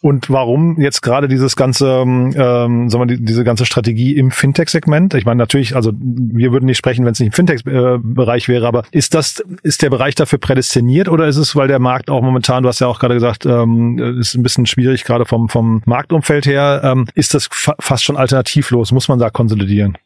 Und 0.00 0.30
warum 0.30 0.80
jetzt 0.80 1.02
gerade 1.02 1.26
dieses 1.26 1.56
ganze, 1.56 2.02
ähm, 2.04 2.88
sagen 2.88 3.08
wir, 3.08 3.16
diese 3.16 3.42
ganze 3.42 3.66
Strategie 3.66 4.16
im 4.16 4.30
Fintech-Segment? 4.30 5.14
Ich 5.14 5.24
meine, 5.24 5.38
natürlich, 5.38 5.74
also 5.74 5.92
wir 5.98 6.52
würden 6.52 6.66
nicht 6.66 6.78
sprechen, 6.78 7.04
wenn 7.04 7.12
es 7.12 7.20
nicht 7.20 7.28
im 7.28 7.32
Fintech-Bereich 7.32 8.48
wäre, 8.48 8.68
aber 8.68 8.84
ist 8.92 9.14
das, 9.14 9.42
ist 9.62 9.82
der 9.82 9.90
Bereich 9.90 10.14
dafür 10.14 10.38
prädestiniert 10.38 11.08
oder 11.08 11.26
ist 11.26 11.36
es, 11.36 11.56
weil 11.56 11.66
der 11.66 11.80
Markt 11.80 12.10
auch 12.10 12.22
momentan, 12.22 12.62
du 12.62 12.68
hast 12.68 12.78
ja 12.78 12.86
auch 12.86 13.00
gerade 13.00 13.14
gesagt, 13.14 13.44
ähm, 13.44 13.98
ist 14.20 14.34
ein 14.34 14.42
bisschen 14.42 14.66
schwierig, 14.66 15.04
gerade 15.04 15.24
vom, 15.24 15.48
vom 15.48 15.82
Marktumfeld 15.84 16.46
her, 16.46 16.80
ähm, 16.84 17.06
ist 17.14 17.34
das 17.34 17.48
fa 17.50 17.74
fast 17.80 18.04
schon 18.04 18.16
alternativlos? 18.16 18.92
Muss 18.92 19.08
man 19.08 19.18
da 19.18 19.30
konsolidieren? 19.30 19.98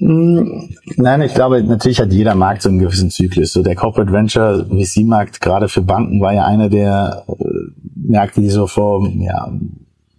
Hm, 0.00 0.76
nein, 0.96 1.22
ich 1.22 1.34
glaube, 1.34 1.62
natürlich 1.62 2.00
hat 2.00 2.12
jeder 2.12 2.36
Markt 2.36 2.62
so 2.62 2.68
einen 2.68 2.78
gewissen 2.78 3.10
Zyklus. 3.10 3.52
So 3.52 3.62
der 3.62 3.74
Corporate 3.74 4.12
Venture 4.12 4.64
VC-Markt, 4.66 5.40
gerade 5.40 5.68
für 5.68 5.82
Banken, 5.82 6.20
war 6.20 6.32
ja 6.32 6.44
einer 6.44 6.68
der 6.68 7.24
äh, 7.28 7.34
Märkte, 7.96 8.40
die 8.40 8.50
so 8.50 8.68
vor 8.68 9.08
ja, 9.08 9.50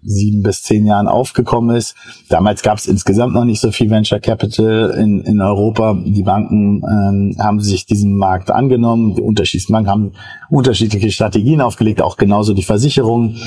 sieben 0.03 0.43
bis 0.43 0.63
zehn 0.63 0.85
Jahren 0.85 1.07
aufgekommen 1.07 1.75
ist. 1.75 1.95
Damals 2.29 2.61
gab 2.61 2.77
es 2.77 2.87
insgesamt 2.87 3.33
noch 3.33 3.45
nicht 3.45 3.59
so 3.59 3.71
viel 3.71 3.89
Venture 3.89 4.19
Capital 4.19 4.91
in, 4.97 5.21
in 5.21 5.41
Europa. 5.41 5.97
Die 6.05 6.23
Banken 6.23 6.81
ähm, 6.83 7.35
haben 7.39 7.59
sich 7.59 7.85
diesem 7.85 8.15
Markt 8.15 8.51
angenommen. 8.51 9.15
Die 9.15 9.21
unterschiedlichen 9.21 9.73
Banken 9.73 9.89
haben 9.89 10.11
unterschiedliche 10.49 11.11
Strategien 11.11 11.61
aufgelegt, 11.61 12.01
auch 12.01 12.17
genauso 12.17 12.53
die 12.53 12.63
Versicherungen 12.63 13.37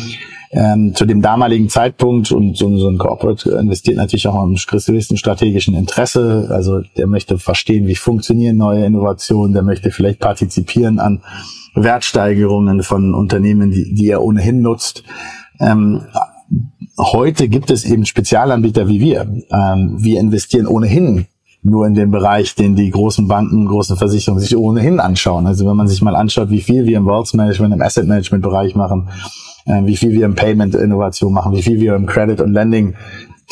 ähm, 0.52 0.94
zu 0.94 1.06
dem 1.06 1.22
damaligen 1.22 1.70
Zeitpunkt 1.70 2.30
und 2.30 2.56
so, 2.58 2.76
so 2.76 2.88
ein 2.88 2.98
Corporate 2.98 3.50
investiert 3.52 3.96
natürlich 3.96 4.28
auch 4.28 4.44
im 4.44 4.54
gewissen 4.54 5.16
strategischen 5.16 5.74
Interesse. 5.74 6.48
Also 6.50 6.82
der 6.96 7.06
möchte 7.06 7.38
verstehen, 7.38 7.86
wie 7.86 7.94
funktionieren 7.94 8.58
neue 8.58 8.84
Innovationen, 8.84 9.54
der 9.54 9.62
möchte 9.62 9.90
vielleicht 9.90 10.20
partizipieren 10.20 10.98
an 10.98 11.22
Wertsteigerungen 11.74 12.82
von 12.82 13.14
Unternehmen, 13.14 13.70
die, 13.70 13.94
die 13.94 14.08
er 14.08 14.22
ohnehin 14.22 14.60
nutzt. 14.60 15.04
Ähm, 15.58 16.02
heute 16.98 17.48
gibt 17.48 17.70
es 17.70 17.84
eben 17.84 18.04
Spezialanbieter 18.04 18.88
wie 18.88 19.00
wir. 19.00 19.22
Ähm, 19.50 19.96
wir 19.98 20.20
investieren 20.20 20.66
ohnehin 20.66 21.26
nur 21.62 21.86
in 21.86 21.94
den 21.94 22.10
Bereich, 22.10 22.54
den 22.54 22.74
die 22.74 22.90
großen 22.90 23.28
Banken, 23.28 23.66
großen 23.66 23.96
Versicherungen 23.96 24.42
sich 24.42 24.56
ohnehin 24.56 24.98
anschauen. 24.98 25.46
Also 25.46 25.66
wenn 25.68 25.76
man 25.76 25.86
sich 25.86 26.02
mal 26.02 26.16
anschaut, 26.16 26.50
wie 26.50 26.60
viel 26.60 26.86
wir 26.86 26.98
im 26.98 27.06
Wealth 27.06 27.32
Management, 27.34 27.74
im 27.74 27.82
Asset 27.82 28.06
Management 28.08 28.42
Bereich 28.42 28.74
machen, 28.74 29.08
äh, 29.66 29.84
wie 29.84 29.96
viel 29.96 30.12
wir 30.12 30.26
im 30.26 30.34
Payment-Innovation 30.34 31.32
machen, 31.32 31.52
wie 31.54 31.62
viel 31.62 31.80
wir 31.80 31.94
im 31.94 32.06
Credit- 32.06 32.40
und 32.40 32.52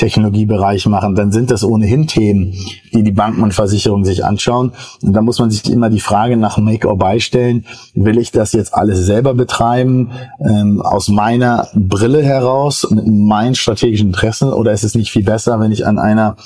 Lending-Technologiebereich 0.01 0.87
machen, 0.87 1.15
dann 1.15 1.33
sind 1.33 1.51
das 1.51 1.65
ohnehin 1.65 2.07
Themen, 2.07 2.55
die 2.93 3.03
die 3.03 3.13
Banken 3.13 3.43
und 3.43 3.55
Versicherungen 3.55 4.05
sich 4.05 4.25
anschauen. 4.25 4.73
Und 5.03 5.13
da 5.13 5.23
muss 5.23 5.39
man 5.39 5.51
sich 5.51 5.71
immer 5.71 5.91
die 5.91 6.01
Frage 6.01 6.37
nach 6.37 6.59
Make 6.59 6.89
or 6.89 6.97
Buy 6.97 7.21
stellen. 7.21 7.67
Will 7.95 8.19
ich 8.19 8.33
das 8.33 8.53
jetzt 8.53 8.75
alles 8.75 8.99
selber 9.07 9.35
betreiben, 9.35 10.11
ähm, 10.41 10.81
aus 10.81 11.09
meiner 11.09 11.69
Brille 11.75 12.23
heraus, 12.23 12.89
mit 12.91 13.07
meinen 13.07 13.55
strategischen 13.55 14.09
Interessen, 14.09 14.53
oder 14.53 14.73
ist 14.73 14.85
es 14.85 14.95
nicht 14.95 15.11
viel 15.11 15.25
besser, 15.25 15.61
wenn 15.61 15.73
ich 15.73 15.87
an 15.87 15.99
einer 15.99 16.37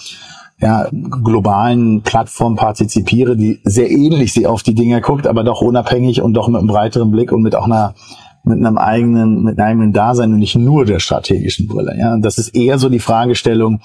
ja, 0.61 0.87
globalen 0.91 2.03
Plattform 2.03 2.57
partizipiere, 2.57 3.37
die 3.37 3.61
sehr 3.65 3.91
ähnlich 3.91 4.33
sie 4.33 4.47
auf 4.47 4.63
die 4.63 4.75
Dinge 4.75 5.01
guckt, 5.01 5.27
aber 5.27 5.45
doch 5.45 5.61
unabhängig 5.61 6.23
und 6.23 6.35
doch 6.35 6.49
mit 6.49 6.59
einem 6.59 6.69
breiteren 6.69 7.11
Blick 7.11 7.33
und 7.33 7.43
mit 7.43 7.55
auch 7.55 7.67
einer 7.67 7.95
mit 8.45 8.59
einem 8.59 8.79
eigenen, 8.79 9.43
mit 9.43 9.59
einem 9.59 9.69
eigenen 9.69 9.93
Dasein 9.93 10.33
und 10.33 10.39
nicht 10.39 10.57
nur 10.57 10.85
der 10.85 11.01
strategischen 11.01 11.67
Brille. 11.67 11.97
Ja, 11.99 12.19
das 12.19 12.39
ist 12.39 12.55
eher 12.55 12.79
so 12.79 12.89
die 12.89 12.99
Fragestellung 12.99 13.81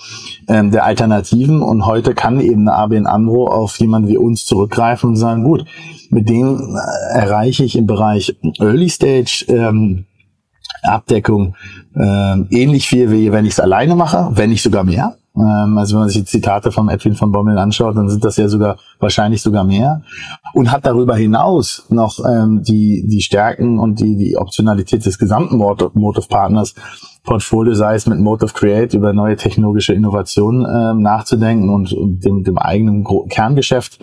ähm, 0.48 0.72
der 0.72 0.84
Alternativen. 0.84 1.62
Und 1.62 1.86
heute 1.86 2.14
kann 2.14 2.42
eben 2.42 2.68
eine 2.68 2.78
ABN 2.78 3.08
Amro 3.08 3.48
auf 3.48 3.80
jemanden 3.80 4.10
wie 4.10 4.18
uns 4.18 4.46
zurückgreifen 4.46 5.12
und 5.12 5.16
sagen, 5.16 5.44
gut, 5.44 5.66
mit 6.10 6.30
dem 6.30 6.76
äh, 6.76 7.18
erreiche 7.18 7.64
ich 7.64 7.78
im 7.78 7.88
Bereich 7.88 8.36
Early 8.60 8.90
Stage 8.90 9.46
ähm, 9.48 10.06
Abdeckung 10.84 11.56
ähm, 11.96 12.48
ähnlich 12.52 12.88
viel, 12.88 13.12
wie 13.12 13.32
wenn 13.32 13.46
ich 13.46 13.54
es 13.54 13.60
alleine 13.60 13.96
mache, 13.96 14.32
wenn 14.34 14.50
nicht 14.50 14.62
sogar 14.62 14.84
mehr. 14.84 15.19
Ähm, 15.40 15.78
also 15.78 15.96
wenn 15.96 16.02
man 16.02 16.10
sich 16.10 16.22
die 16.22 16.26
Zitate 16.26 16.72
von 16.72 16.90
Edwin 16.90 17.16
von 17.16 17.32
Bommel 17.32 17.58
anschaut, 17.58 17.96
dann 17.96 18.10
sind 18.10 18.26
das 18.26 18.38
ja 18.38 18.48
sogar 18.48 18.78
wahrscheinlich 19.00 19.42
sogar 19.42 19.64
mehr. 19.64 20.02
Und 20.54 20.72
hat 20.72 20.86
darüber 20.86 21.16
hinaus 21.16 21.86
noch 21.90 22.20
ähm, 22.26 22.62
die, 22.64 23.06
die 23.08 23.22
Stärken 23.22 23.80
und 23.80 24.00
die, 24.00 24.18
die 24.18 24.38
Optionalität 24.38 25.06
des 25.06 25.18
gesamten 25.18 25.58
Motive 25.58 26.28
Partners 26.28 26.76
Portfolio, 27.24 27.74
sei 27.74 27.96
es 27.96 28.08
mit 28.08 28.20
Motive 28.20 28.54
Create 28.54 28.94
über 28.94 29.14
neue 29.14 29.36
technologische 29.36 29.94
Innovationen 29.94 30.66
ähm, 30.66 31.02
nachzudenken 31.02 31.70
und, 31.70 31.94
und 31.94 32.26
dem, 32.26 32.44
dem 32.44 32.58
eigenen 32.58 33.06
Kerngeschäft 33.30 34.00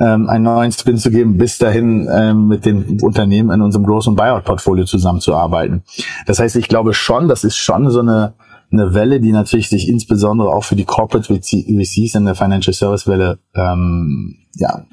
ähm, 0.00 0.28
einen 0.28 0.44
neuen 0.44 0.72
Spin 0.72 0.96
zu 0.96 1.10
geben, 1.10 1.38
bis 1.38 1.58
dahin 1.58 2.08
ähm, 2.12 2.48
mit 2.48 2.64
den 2.66 3.00
Unternehmen 3.00 3.50
in 3.50 3.62
unserem 3.62 3.86
großen 3.86 4.14
Buyout-Portfolio 4.14 4.84
zusammenzuarbeiten. 4.84 5.82
Das 6.26 6.38
heißt, 6.38 6.56
ich 6.56 6.68
glaube 6.68 6.94
schon, 6.94 7.28
das 7.28 7.44
ist 7.44 7.56
schon 7.56 7.90
so 7.90 8.00
eine 8.00 8.34
eine 8.70 8.94
Welle, 8.94 9.20
die 9.20 9.32
natürlich 9.32 9.68
sich 9.68 9.88
insbesondere 9.88 10.50
auch 10.50 10.64
für 10.64 10.76
die 10.76 10.84
Corporate 10.84 11.26
VCs 11.32 12.14
in 12.14 12.24
der 12.24 12.34
Financial 12.34 12.74
Service 12.74 13.06
Welle 13.06 13.38
ähm, 13.54 14.36
ja, 14.56 14.84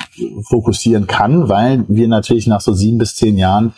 fokussieren 0.47 1.07
kann, 1.07 1.49
weil 1.49 1.85
wir 1.88 2.07
natürlich 2.07 2.47
nach 2.47 2.61
so 2.61 2.73
sieben 2.73 2.97
bis 2.97 3.15
zehn 3.15 3.38
Jahren 3.38 3.73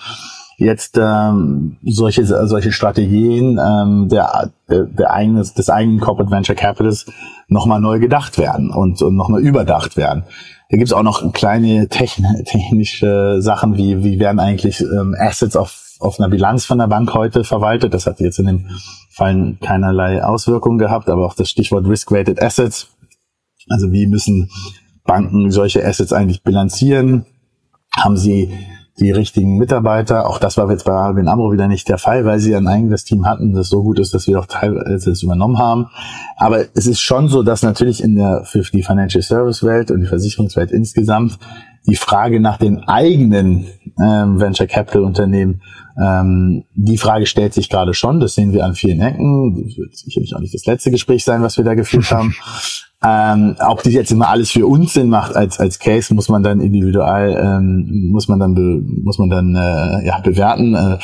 jetzt 0.58 1.00
ähm, 1.00 1.78
solche 1.84 2.26
solche 2.26 2.72
Strategien 2.72 3.60
ähm, 3.64 4.10
der, 4.10 4.52
der, 4.70 4.84
der 4.86 5.14
eigenes, 5.14 5.54
des 5.54 5.70
eigenen 5.70 6.00
Corporate 6.00 6.32
Venture 6.32 6.56
Capitals 6.56 7.06
nochmal 7.48 7.80
neu 7.80 8.00
gedacht 8.00 8.38
werden 8.38 8.72
und, 8.72 9.02
und 9.02 9.16
nochmal 9.16 9.42
überdacht 9.42 9.98
werden. 9.98 10.24
Da 10.70 10.78
gibt's 10.78 10.94
auch 10.94 11.04
noch 11.04 11.32
kleine 11.32 11.88
techn 11.88 12.26
technische 12.44 13.42
Sachen, 13.42 13.78
wie 13.78 14.04
wie 14.04 14.20
werden 14.20 14.40
eigentlich 14.40 14.82
ähm, 14.82 15.16
Assets 15.18 15.56
auf 15.56 15.88
auf 16.00 16.20
einer 16.20 16.30
Bilanz 16.30 16.66
von 16.66 16.78
der 16.78 16.88
Bank 16.88 17.14
heute 17.14 17.44
verwaltet. 17.44 17.94
Das 17.94 18.06
hat 18.06 18.20
jetzt 18.20 18.40
in 18.40 18.48
dem 18.48 18.70
Fall 19.18 19.58
keinerlei 19.62 20.24
Auswirkungen 20.24 20.78
gehabt, 20.78 21.10
aber 21.10 21.26
auch 21.26 21.34
das 21.34 21.50
Stichwort 21.50 21.88
Risk-Weighted 21.88 22.42
Assets. 22.42 22.88
Also 23.70 23.92
wie 23.92 24.08
müssen 24.08 24.50
Banken 25.04 25.50
solche 25.52 25.84
Assets 25.84 26.14
eigentlich 26.14 26.44
bilanzieren? 26.44 27.26
Haben 27.98 28.16
sie 28.16 28.52
die 29.00 29.12
richtigen 29.12 29.58
Mitarbeiter? 29.58 30.28
Auch 30.30 30.38
das 30.38 30.58
war 30.58 30.70
jetzt 30.70 30.86
bei 30.86 30.94
Albin 30.94 31.28
Amro 31.28 31.52
wieder 31.52 31.68
nicht 31.68 31.90
der 31.90 31.98
Fall, 31.98 32.26
weil 32.26 32.40
sie 32.40 32.56
ein 32.56 32.68
eigenes 32.68 33.04
Team 33.04 33.26
hatten, 33.26 33.54
das 33.54 33.70
so 33.70 33.84
gut 33.84 34.00
ist, 34.00 34.14
dass 34.14 34.28
wir 34.28 34.40
auch 34.40 34.46
teilweise 34.46 35.12
es 35.12 35.24
übernommen 35.24 35.58
haben. 35.58 35.88
Aber 36.38 36.66
es 36.76 36.86
ist 36.86 37.02
schon 37.02 37.28
so, 37.28 37.42
dass 37.42 37.64
natürlich 37.64 38.04
in 38.04 38.16
der, 38.16 38.44
für 38.46 38.62
die 38.62 38.84
Financial 38.84 39.24
Service 39.24 39.64
Welt 39.64 39.90
und 39.90 40.02
die 40.02 40.08
Versicherungswelt 40.08 40.72
insgesamt 40.72 41.40
die 41.88 41.96
Frage 41.96 42.40
nach 42.40 42.58
den 42.58 42.80
eigenen 42.88 43.68
ähm, 44.00 44.40
Venture 44.40 44.68
Capital 44.68 45.04
Unternehmen 45.04 45.62
ähm, 46.00 46.64
die 46.76 46.98
Frage 46.98 47.26
stellt 47.26 47.54
sich 47.54 47.70
gerade 47.70 47.94
schon, 47.94 48.20
das 48.20 48.36
sehen 48.36 48.54
wir 48.54 48.66
an 48.66 48.76
vielen 48.76 49.02
Ecken. 49.02 49.64
Das 49.66 49.78
wird 49.78 49.98
sicherlich 49.98 50.36
auch 50.36 50.40
nicht 50.40 50.54
das 50.54 50.66
letzte 50.66 50.92
Gespräch 50.92 51.24
sein, 51.24 51.42
was 51.42 51.58
wir 51.58 51.64
da 51.64 51.74
geführt 51.74 52.12
haben. 52.12 52.36
Ähm, 53.06 53.56
ob 53.60 53.84
das 53.84 53.94
jetzt 53.94 54.12
immer 54.12 54.28
alles 54.28 54.50
für 54.50 54.66
uns 54.66 54.94
Sinn 54.94 55.10
macht 55.10 55.36
als 55.36 55.60
als 55.60 55.78
Case, 55.78 56.12
muss 56.16 56.30
man 56.30 56.42
dann 56.42 56.60
individual 56.60 57.40
ähm, 57.40 58.10
muss 58.12 58.28
man 58.28 58.40
dann 58.40 58.56
be, 58.56 58.82
muss 59.04 59.20
man 59.20 59.30
dann 59.30 59.54
äh, 59.54 60.08
ja 60.08 60.20
bewerten. 60.20 60.74
Äh, 60.74 60.98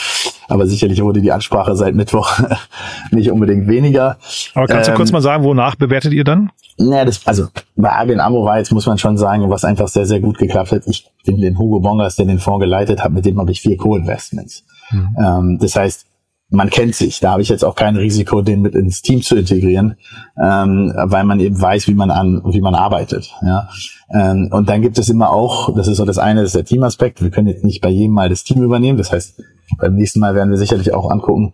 aber 0.54 0.68
sicherlich 0.68 1.02
wurde 1.02 1.20
die 1.20 1.32
Ansprache 1.32 1.76
seit 1.76 1.96
Mittwoch 1.96 2.40
nicht 3.12 3.32
unbedingt 3.32 3.68
weniger. 3.68 4.18
Aber 4.54 4.68
kannst 4.68 4.88
du 4.88 4.94
kurz 4.94 5.10
ähm, 5.10 5.14
mal 5.14 5.22
sagen, 5.22 5.44
wonach 5.44 5.74
bewertet 5.74 6.14
ihr 6.14 6.24
dann? 6.24 6.52
Ja, 6.78 7.04
das, 7.06 7.26
also 7.26 7.48
bei 7.76 7.90
war 7.90 8.58
jetzt, 8.60 8.72
muss 8.72 8.86
man 8.86 9.00
schon 9.00 9.18
sagen, 9.18 9.50
was 9.50 9.66
einfach 9.66 9.88
sehr, 9.88 10.06
sehr 10.06 10.20
gut 10.20 10.38
geklappt 10.38 10.72
hat. 10.72 10.84
Ich 10.86 11.10
bin 11.26 11.42
den 11.42 11.58
Hugo 11.58 11.80
Bongers, 11.80 12.18
der 12.18 12.28
den 12.28 12.38
Fonds 12.38 12.62
geleitet 12.64 13.04
hat, 13.04 13.12
mit 13.12 13.26
dem 13.26 13.40
habe 13.40 13.52
ich 13.52 13.62
vier 13.62 13.78
Co-Investments. 13.78 14.64
Mhm. 14.92 15.18
Ähm, 15.18 15.58
das 15.60 15.76
heißt, 15.76 16.06
man 16.52 16.70
kennt 16.70 16.94
sich. 16.94 17.20
Da 17.20 17.32
habe 17.32 17.42
ich 17.42 17.50
jetzt 17.50 17.66
auch 17.66 17.74
kein 17.74 17.96
Risiko, 17.96 18.44
den 18.44 18.62
mit 18.62 18.76
ins 18.76 19.02
Team 19.02 19.24
zu 19.24 19.36
integrieren, 19.36 19.96
ähm, 20.40 20.94
weil 20.96 21.24
man 21.24 21.40
eben 21.40 21.60
weiß, 21.60 21.88
wie 21.88 21.96
man 21.96 22.12
an, 22.12 22.44
wie 22.46 22.62
man 22.62 22.76
arbeitet. 22.76 23.34
Ja? 23.42 23.70
Ähm, 24.14 24.50
und 24.52 24.70
dann 24.70 24.84
gibt 24.84 25.00
es 25.00 25.10
immer 25.10 25.32
auch, 25.32 25.76
das 25.76 25.88
ist 25.88 25.98
so 25.98 26.06
das 26.06 26.20
eine, 26.20 26.42
das 26.42 26.50
ist 26.50 26.56
der 26.56 26.66
Teamaspekt. 26.66 27.24
Wir 27.24 27.32
können 27.32 27.48
jetzt 27.48 27.64
nicht 27.64 27.82
bei 27.82 27.90
jedem 27.90 28.14
Mal 28.14 28.30
das 28.30 28.44
Team 28.44 28.62
übernehmen. 28.62 29.00
Das 29.00 29.12
heißt, 29.12 29.42
beim 29.78 29.96
nächsten 29.96 30.20
Mal 30.20 30.36
werden 30.36 30.50
wir 30.50 30.58
sicherlich 30.58 30.94
auch 30.94 31.10
angucken, 31.10 31.54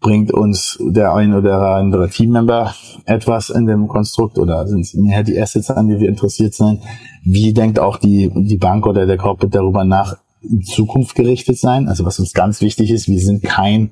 bringt 0.00 0.32
uns 0.32 0.78
der 0.80 1.14
ein 1.14 1.34
oder 1.34 1.74
andere 1.76 2.08
Teammember 2.08 2.74
etwas 3.04 3.50
in 3.50 3.66
dem 3.66 3.88
Konstrukt 3.88 4.38
oder 4.38 4.66
sind 4.66 4.80
es 4.80 4.94
mehr 4.94 5.24
die 5.24 5.40
Assets, 5.40 5.70
an 5.70 5.88
die 5.88 5.98
wir 5.98 6.08
interessiert 6.08 6.54
sind? 6.54 6.82
Wie 7.24 7.52
denkt 7.52 7.80
auch 7.80 7.96
die, 7.96 8.30
die 8.34 8.58
Bank 8.58 8.86
oder 8.86 9.06
der 9.06 9.16
Corporate 9.16 9.50
darüber 9.50 9.84
nach, 9.84 10.16
in 10.42 10.62
Zukunft 10.62 11.14
gerichtet 11.14 11.58
sein. 11.58 11.88
Also 11.88 12.04
was 12.04 12.18
uns 12.18 12.32
ganz 12.32 12.60
wichtig 12.60 12.90
ist, 12.90 13.08
wir 13.08 13.20
sind 13.20 13.42
kein 13.42 13.90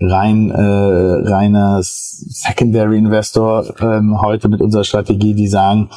rein 0.00 0.50
äh, 0.50 0.60
reiner 0.60 1.80
Secondary 1.82 2.98
Investor 2.98 3.74
ähm, 3.80 4.20
heute 4.20 4.48
mit 4.48 4.60
unserer 4.60 4.84
Strategie, 4.84 5.34
die 5.34 5.48
sagen, 5.48 5.90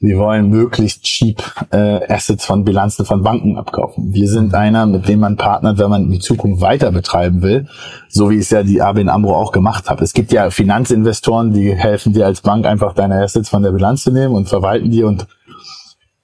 wir 0.00 0.16
wollen 0.18 0.48
möglichst 0.48 1.02
cheap 1.02 1.42
äh, 1.70 2.12
Assets 2.12 2.44
von 2.44 2.64
Bilanzen 2.64 3.04
von 3.04 3.22
Banken 3.22 3.58
abkaufen. 3.58 4.14
Wir 4.14 4.28
sind 4.28 4.54
einer, 4.54 4.86
mit 4.86 5.08
dem 5.08 5.20
man 5.20 5.36
partnert, 5.36 5.78
wenn 5.78 5.90
man 5.90 6.10
die 6.10 6.20
Zukunft 6.20 6.62
weiter 6.62 6.92
betreiben 6.92 7.42
will, 7.42 7.66
so 8.08 8.30
wie 8.30 8.38
es 8.38 8.50
ja 8.50 8.62
die 8.62 8.80
ABN 8.80 9.08
Amro 9.08 9.34
auch 9.34 9.50
gemacht 9.50 9.90
hat. 9.90 10.00
Es 10.00 10.12
gibt 10.12 10.30
ja 10.30 10.50
Finanzinvestoren, 10.50 11.52
die 11.52 11.74
helfen 11.74 12.12
dir 12.12 12.26
als 12.26 12.42
Bank 12.42 12.64
einfach 12.64 12.94
deine 12.94 13.20
Assets 13.22 13.48
von 13.48 13.62
der 13.62 13.72
Bilanz 13.72 14.04
zu 14.04 14.12
nehmen 14.12 14.36
und 14.36 14.48
verwalten 14.48 14.90
die 14.90 15.02
und 15.02 15.26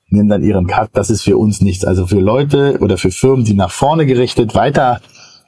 nehmen 0.09 0.29
dann 0.29 0.45
ihren 0.45 0.69
Cut. 0.69 0.91
Das 0.93 1.11
ist 1.11 1.23
für 1.23 1.37
uns 1.37 1.61
nichts. 1.61 1.85
Also 1.85 2.07
für 2.07 2.21
Leute 2.21 2.79
oder 2.81 2.97
für 2.97 3.11
Firmen, 3.11 3.45
die 3.45 3.55
nach 3.55 3.73
vorne 3.73 4.07
gerichtet 4.07 4.55
weiter 4.55 5.01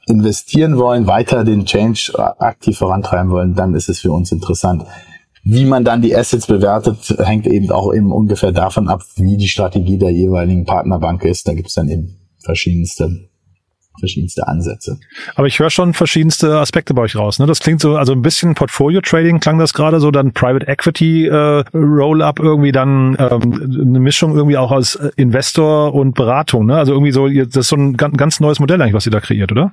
investieren 0.08 0.78
wollen, 0.78 1.06
weiter 1.06 1.44
den 1.44 1.64
Change 1.64 2.12
aktiv 2.38 2.78
vorantreiben 2.78 3.30
wollen, 3.30 3.54
dann 3.54 3.74
ist 3.74 3.88
es 3.88 4.00
für 4.00 4.10
uns 4.10 4.32
interessant. 4.32 4.84
Wie 5.48 5.64
man 5.64 5.85
dann 5.85 6.02
die 6.02 6.14
Assets 6.16 6.48
bewertet, 6.48 7.14
hängt 7.18 7.46
eben 7.46 7.70
auch 7.70 7.94
eben 7.94 8.11
ungefähr 8.11 8.50
davon 8.50 8.88
ab, 8.88 9.02
wie 9.14 9.37
die 9.37 9.46
Strategie 9.46 9.96
der 9.96 10.11
jeweiligen 10.11 10.64
Partnerbank 10.64 11.24
ist. 11.24 11.46
Da 11.46 11.54
gibt 11.54 11.68
es 11.68 11.74
dann 11.74 11.88
eben 11.88 12.16
verschiedenste 12.44 13.28
verschiedenste 13.98 14.46
Ansätze. 14.46 14.98
Aber 15.37 15.46
ich 15.46 15.59
höre 15.59 15.70
schon 15.70 15.94
verschiedenste 15.94 16.59
Aspekte 16.59 16.92
bei 16.92 17.02
euch 17.02 17.16
raus. 17.16 17.38
Ne? 17.38 17.46
Das 17.46 17.61
klingt 17.61 17.80
so, 17.80 17.96
also 17.96 18.12
ein 18.12 18.20
bisschen 18.20 18.54
Portfolio 18.54 19.00
Trading 19.00 19.40
klang 19.40 19.59
das 19.59 19.72
gerade 19.72 20.00
so, 20.00 20.11
dann 20.11 20.32
Private 20.32 20.66
Equity 20.66 21.28
äh, 21.28 21.64
Roll-up 21.72 22.38
irgendwie, 22.38 22.72
dann 22.72 23.16
ähm, 23.18 23.87
eine 23.88 24.00
Mischung 24.00 24.37
irgendwie 24.37 24.59
auch 24.59 24.70
aus 24.70 24.96
äh, 24.96 25.11
Investor 25.16 25.94
und 25.94 26.14
Beratung. 26.14 26.66
Ne? 26.66 26.76
Also 26.76 26.92
irgendwie 26.92 27.12
so, 27.12 27.26
das 27.28 27.56
ist 27.56 27.68
so 27.68 27.76
ein 27.76 27.96
ganz 27.96 28.40
neues 28.40 28.61
Modell 28.61 28.82
eigentlich, 28.82 28.94
was 28.94 29.06
ihr 29.06 29.12
da 29.12 29.20
kreiert, 29.20 29.52
oder? 29.52 29.72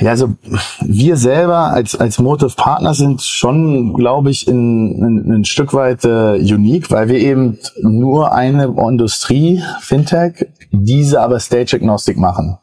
Ja, 0.00 0.10
also 0.10 0.34
wir 0.80 1.16
selber 1.16 1.72
als 1.72 1.96
als 1.96 2.18
Motive 2.18 2.54
Partner 2.56 2.94
sind 2.94 3.22
schon, 3.22 3.94
glaube 3.94 4.30
ich, 4.30 4.46
in, 4.46 4.98
in, 4.98 5.32
ein 5.32 5.44
Stück 5.44 5.74
weit 5.74 6.04
äh, 6.04 6.36
unique, 6.36 6.90
weil 6.90 7.08
wir 7.08 7.18
eben 7.18 7.58
nur 7.82 8.32
eine 8.32 8.64
Industrie 8.64 9.62
Fintech, 9.80 10.46
diese 10.70 11.20
aber 11.20 11.40
Stage 11.40 11.76
Agnostic 11.76 12.16
machen. 12.16 12.58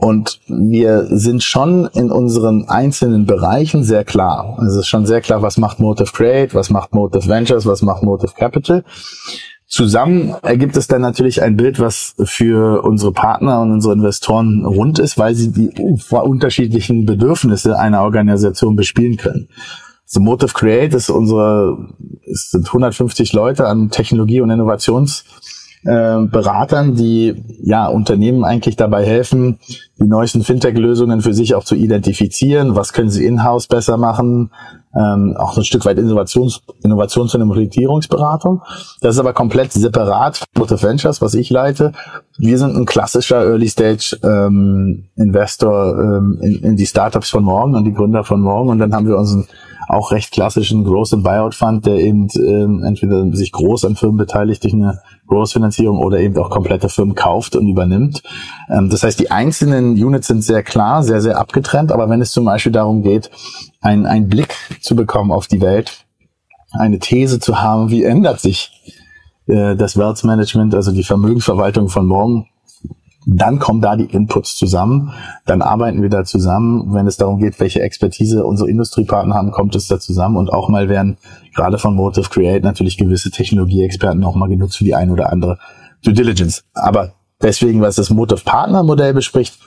Und 0.00 0.40
wir 0.48 1.06
sind 1.10 1.42
schon 1.42 1.86
in 1.92 2.10
unseren 2.10 2.68
einzelnen 2.68 3.26
Bereichen 3.26 3.84
sehr 3.84 4.02
klar. 4.02 4.58
Es 4.66 4.74
ist 4.74 4.86
schon 4.86 5.04
sehr 5.04 5.20
klar, 5.20 5.42
was 5.42 5.58
macht 5.58 5.78
Motive 5.78 6.10
Create, 6.10 6.54
was 6.54 6.70
macht 6.70 6.94
Motive 6.94 7.28
Ventures, 7.28 7.66
was 7.66 7.82
macht 7.82 8.02
Motive 8.02 8.32
Capital. 8.34 8.82
Zusammen 9.70 10.34
ergibt 10.42 10.76
es 10.76 10.88
dann 10.88 11.00
natürlich 11.00 11.42
ein 11.42 11.56
Bild, 11.56 11.78
was 11.78 12.16
für 12.24 12.82
unsere 12.82 13.12
Partner 13.12 13.60
und 13.60 13.70
unsere 13.70 13.94
Investoren 13.94 14.64
rund 14.66 14.98
ist, 14.98 15.16
weil 15.16 15.36
sie 15.36 15.52
die 15.52 15.70
unterschiedlichen 16.10 17.06
Bedürfnisse 17.06 17.78
einer 17.78 18.02
Organisation 18.02 18.74
bespielen 18.74 19.16
können. 19.16 19.48
So 20.04 20.18
Motive 20.18 20.54
Create 20.54 20.92
ist 20.94 21.08
unsere, 21.08 21.78
es 22.28 22.50
sind 22.50 22.66
150 22.66 23.32
Leute 23.32 23.68
an 23.68 23.90
Technologie- 23.90 24.40
und 24.40 24.50
Innovations- 24.50 25.24
äh, 25.84 26.92
die 26.92 27.42
ja 27.62 27.86
Unternehmen 27.86 28.44
eigentlich 28.44 28.76
dabei 28.76 29.04
helfen, 29.04 29.58
die 29.98 30.06
neuesten 30.06 30.42
Fintech-Lösungen 30.42 31.22
für 31.22 31.32
sich 31.32 31.54
auch 31.54 31.64
zu 31.64 31.74
identifizieren. 31.74 32.76
Was 32.76 32.92
können 32.92 33.10
sie 33.10 33.24
in-house 33.24 33.66
besser 33.66 33.96
machen? 33.96 34.50
Ähm, 34.94 35.36
auch 35.36 35.56
ein 35.56 35.64
Stück 35.64 35.84
weit 35.84 35.98
Innovations, 35.98 36.62
Innovations- 36.82 37.34
und 37.34 37.42
Implementierungsberatung. 37.42 38.62
Das 39.00 39.14
ist 39.14 39.20
aber 39.20 39.32
komplett 39.32 39.72
separat 39.72 40.44
von 40.56 40.68
Ventures, 40.68 41.22
was 41.22 41.34
ich 41.34 41.48
leite. 41.50 41.92
Wir 42.38 42.58
sind 42.58 42.76
ein 42.76 42.86
klassischer 42.86 43.44
Early-Stage 43.44 44.18
ähm, 44.24 45.10
ähm, 45.16 46.38
in, 46.42 46.54
in 46.62 46.76
die 46.76 46.86
Startups 46.86 47.30
von 47.30 47.44
morgen 47.44 47.76
und 47.76 47.84
die 47.84 47.92
Gründer 47.92 48.24
von 48.24 48.40
morgen. 48.40 48.70
Und 48.70 48.78
dann 48.78 48.92
haben 48.92 49.06
wir 49.06 49.16
unseren 49.16 49.46
auch 49.90 50.12
recht 50.12 50.32
klassischen 50.32 50.84
Growth 50.84 51.12
and 51.12 51.24
Buyout 51.24 51.54
Fund, 51.54 51.84
der 51.84 51.98
eben 51.98 52.28
ähm, 52.36 52.82
entweder 52.84 53.26
sich 53.32 53.50
groß 53.50 53.84
an 53.84 53.96
Firmen 53.96 54.18
beteiligt 54.18 54.62
durch 54.62 54.72
eine 54.72 55.00
Großfinanzierung 55.26 55.98
oder 55.98 56.20
eben 56.20 56.36
auch 56.38 56.50
komplette 56.50 56.88
Firmen 56.88 57.14
kauft 57.14 57.56
und 57.56 57.66
übernimmt. 57.66 58.22
Ähm, 58.68 58.88
das 58.88 59.02
heißt, 59.02 59.18
die 59.18 59.30
einzelnen 59.30 59.92
Units 59.92 60.28
sind 60.28 60.44
sehr 60.44 60.62
klar, 60.62 61.02
sehr, 61.02 61.20
sehr 61.20 61.38
abgetrennt, 61.38 61.90
aber 61.92 62.08
wenn 62.08 62.20
es 62.20 62.32
zum 62.32 62.44
Beispiel 62.44 62.72
darum 62.72 63.02
geht, 63.02 63.30
einen, 63.80 64.06
einen 64.06 64.28
Blick 64.28 64.54
zu 64.80 64.94
bekommen 64.94 65.32
auf 65.32 65.46
die 65.46 65.60
Welt, 65.60 66.04
eine 66.72 66.98
These 66.98 67.40
zu 67.40 67.60
haben, 67.60 67.90
wie 67.90 68.04
ändert 68.04 68.40
sich 68.40 68.70
äh, 69.46 69.76
das 69.76 69.96
Wealth 69.96 70.24
Management, 70.24 70.74
also 70.74 70.92
die 70.92 71.04
Vermögensverwaltung 71.04 71.88
von 71.88 72.06
morgen, 72.06 72.46
dann 73.26 73.58
kommen 73.58 73.82
da 73.82 73.96
die 73.96 74.04
Inputs 74.04 74.56
zusammen, 74.56 75.12
dann 75.44 75.60
arbeiten 75.60 76.00
wir 76.02 76.08
da 76.08 76.24
zusammen. 76.24 76.94
Wenn 76.94 77.06
es 77.06 77.18
darum 77.18 77.38
geht, 77.38 77.60
welche 77.60 77.82
Expertise 77.82 78.44
unsere 78.44 78.70
Industriepartner 78.70 79.34
haben, 79.34 79.50
kommt 79.50 79.74
es 79.76 79.88
da 79.88 80.00
zusammen 80.00 80.36
und 80.36 80.50
auch 80.50 80.68
mal 80.68 80.88
werden 80.88 81.18
gerade 81.54 81.78
von 81.78 81.94
Motive 81.94 82.30
Create 82.30 82.64
natürlich 82.64 82.96
gewisse 82.96 83.30
Technologieexperten 83.30 84.24
auch 84.24 84.34
mal 84.34 84.48
genutzt 84.48 84.78
für 84.78 84.84
die 84.84 84.94
ein 84.94 85.10
oder 85.10 85.30
andere 85.30 85.58
Due 86.02 86.14
Diligence. 86.14 86.64
Aber 86.72 87.12
deswegen, 87.42 87.82
was 87.82 87.96
das 87.96 88.08
Motive 88.08 88.42
Partner 88.42 88.82
Modell 88.82 89.12
bespricht, 89.12 89.58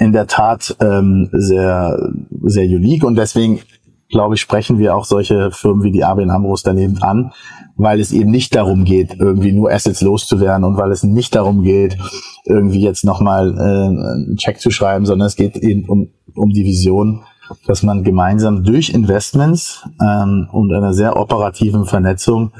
in 0.00 0.12
der 0.12 0.26
Tat 0.26 0.76
ähm, 0.80 1.28
sehr, 1.32 2.10
sehr 2.42 2.64
unique 2.64 3.04
und 3.04 3.16
deswegen 3.16 3.60
glaube 4.08 4.34
ich, 4.34 4.40
sprechen 4.40 4.78
wir 4.78 4.96
auch 4.96 5.04
solche 5.04 5.52
Firmen 5.52 5.84
wie 5.84 5.92
die 5.92 6.04
ABN 6.04 6.30
AMROs 6.30 6.62
daneben 6.62 7.00
an, 7.02 7.32
weil 7.76 8.00
es 8.00 8.10
eben 8.10 8.30
nicht 8.30 8.56
darum 8.56 8.84
geht, 8.84 9.14
irgendwie 9.20 9.52
nur 9.52 9.70
Assets 9.70 10.00
loszuwerden 10.00 10.64
und 10.64 10.76
weil 10.76 10.90
es 10.90 11.04
nicht 11.04 11.34
darum 11.36 11.62
geht, 11.62 11.96
irgendwie 12.44 12.80
jetzt 12.80 13.04
nochmal 13.04 13.54
äh, 13.56 13.60
einen 13.60 14.36
Check 14.36 14.60
zu 14.60 14.70
schreiben, 14.70 15.06
sondern 15.06 15.28
es 15.28 15.36
geht 15.36 15.56
eben 15.56 15.88
um, 15.88 16.08
um 16.34 16.50
die 16.50 16.64
Vision, 16.64 17.22
dass 17.66 17.82
man 17.82 18.02
gemeinsam 18.02 18.64
durch 18.64 18.90
Investments 18.90 19.84
ähm, 20.02 20.48
und 20.50 20.72
einer 20.72 20.92
sehr 20.92 21.16
operativen 21.16 21.84
Vernetzung 21.84 22.52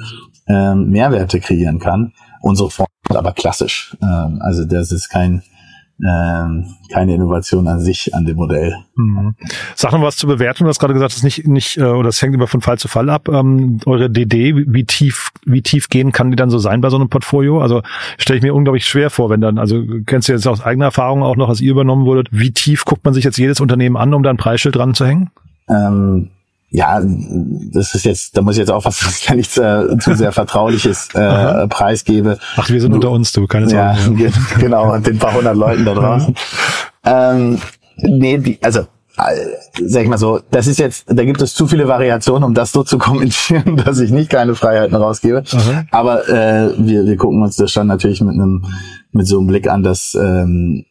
ähm, 0.47 0.91
Mehrwerte 0.91 1.41
kreieren 1.41 1.79
kann. 1.79 2.13
Unsere 2.43 2.71
Fonds 2.71 2.93
sind 3.09 3.17
aber 3.17 3.33
klassisch. 3.33 3.97
Ähm, 4.03 4.39
also 4.41 4.65
das 4.65 4.93
ist 4.93 5.09
kein 5.09 5.43
ähm, 6.07 6.67
keine 6.93 7.15
Innovation 7.15 7.69
an 7.69 7.81
sich 7.81 8.15
an 8.15 8.25
dem 8.25 8.37
Modell. 8.37 8.75
Mhm. 8.97 9.35
Sag 9.75 9.93
noch 9.93 10.03
was 10.03 10.17
zur 10.17 10.29
Bewertung. 10.29 10.65
Du 10.65 10.69
hast 10.69 10.79
gerade 10.79 10.95
gesagt, 10.95 11.13
das 11.13 11.19
ist 11.19 11.25
nicht, 11.25 11.47
nicht, 11.47 11.77
äh, 11.77 11.83
oder 11.83 12.05
das 12.05 12.21
hängt 12.23 12.35
immer 12.35 12.47
von 12.47 12.61
Fall 12.61 12.79
zu 12.79 12.89
Fall 12.89 13.11
ab. 13.11 13.29
Ähm, 13.29 13.81
eure 13.87 14.11
DD, 14.11 14.55
wie 14.67 14.85
tief, 14.85 15.31
wie 15.45 15.63
tief 15.63 15.89
gehen 15.89 16.13
kann 16.13 16.31
die 16.31 16.37
dann 16.37 16.51
so 16.51 16.59
sein 16.59 16.81
bei 16.81 16.91
so 16.91 16.97
einem 16.97 17.09
Portfolio? 17.09 17.61
Also 17.61 17.83
stelle 18.19 18.39
ich 18.39 18.43
mir 18.43 18.55
unglaublich 18.55 18.87
schwer 18.87 19.11
vor, 19.11 19.31
wenn 19.31 19.41
dann, 19.41 19.59
also 19.59 19.83
kennst 20.07 20.29
du 20.29 20.33
jetzt 20.33 20.47
aus 20.47 20.63
eigener 20.63 20.87
Erfahrung 20.87 21.23
auch 21.23 21.37
noch, 21.37 21.49
als 21.49 21.61
ihr 21.61 21.71
übernommen 21.71 22.07
wurdet, 22.07 22.29
wie 22.31 22.53
tief 22.53 22.85
guckt 22.85 23.05
man 23.05 23.15
sich 23.15 23.25
jetzt 23.25 23.39
jedes 23.39 23.61
Unternehmen 23.61 23.97
an, 23.97 24.15
um 24.15 24.23
da 24.23 24.31
ein 24.31 24.37
Preisschild 24.37 24.77
dran 24.77 24.95
zu 24.95 25.07
hängen? 25.07 25.31
Ähm, 25.69 26.31
ja, 26.71 27.01
das 27.73 27.95
ist 27.95 28.05
jetzt, 28.05 28.37
da 28.37 28.43
muss 28.43 28.55
ich 28.55 28.61
jetzt 28.61 28.71
aufpassen, 28.71 29.05
dass 29.07 29.19
ich 29.19 29.27
da 29.27 29.35
nichts 29.35 29.59
äh, 29.59 29.99
zu 29.99 30.15
sehr 30.15 30.33
Vertrauliches 30.33 31.09
äh, 31.15 31.67
preisgebe. 31.69 32.39
Ach, 32.57 32.69
wir 32.69 32.81
sind 32.81 32.93
unter 32.93 33.11
uns, 33.11 33.33
du, 33.33 33.47
keine 33.47 33.69
Sorge. 33.69 33.81
Ja, 34.19 34.31
genau, 34.59 34.93
und 34.93 35.07
den 35.07 35.19
paar 35.19 35.35
hundert 35.35 35.57
Leuten 35.57 35.85
da 35.85 35.95
draußen. 35.95 36.35
ähm, 37.05 37.59
nee, 37.97 38.39
die, 38.39 38.59
also 38.63 38.87
sag 39.87 40.03
ich 40.03 40.09
mal 40.09 40.19
so, 40.19 40.41
das 40.51 40.67
ist 40.67 40.79
jetzt, 40.79 41.05
da 41.09 41.25
gibt 41.25 41.43
es 41.43 41.55
zu 41.55 41.67
viele 41.67 41.89
Variationen, 41.89 42.45
um 42.45 42.55
das 42.55 42.73
so 42.73 42.83
zu 42.83 42.99
kommentieren, 42.99 43.77
dass 43.85 44.01
ich 44.01 44.11
nicht 44.11 44.31
keine 44.31 44.55
Freiheiten 44.55 44.97
rausgebe. 44.97 45.43
Mhm. 45.53 45.89
Aber 45.91 46.29
äh, 46.29 46.73
wir, 46.79 47.05
wir 47.05 47.17
gucken 47.17 47.43
uns 47.43 47.57
das 47.57 47.71
schon 47.71 47.87
natürlich 47.87 48.21
mit 48.21 48.35
einem 48.35 48.65
mit 49.13 49.27
so 49.27 49.39
einem 49.39 49.49
Blick 49.49 49.69
an, 49.69 49.83
dass 49.83 50.17
ähm, 50.21 50.85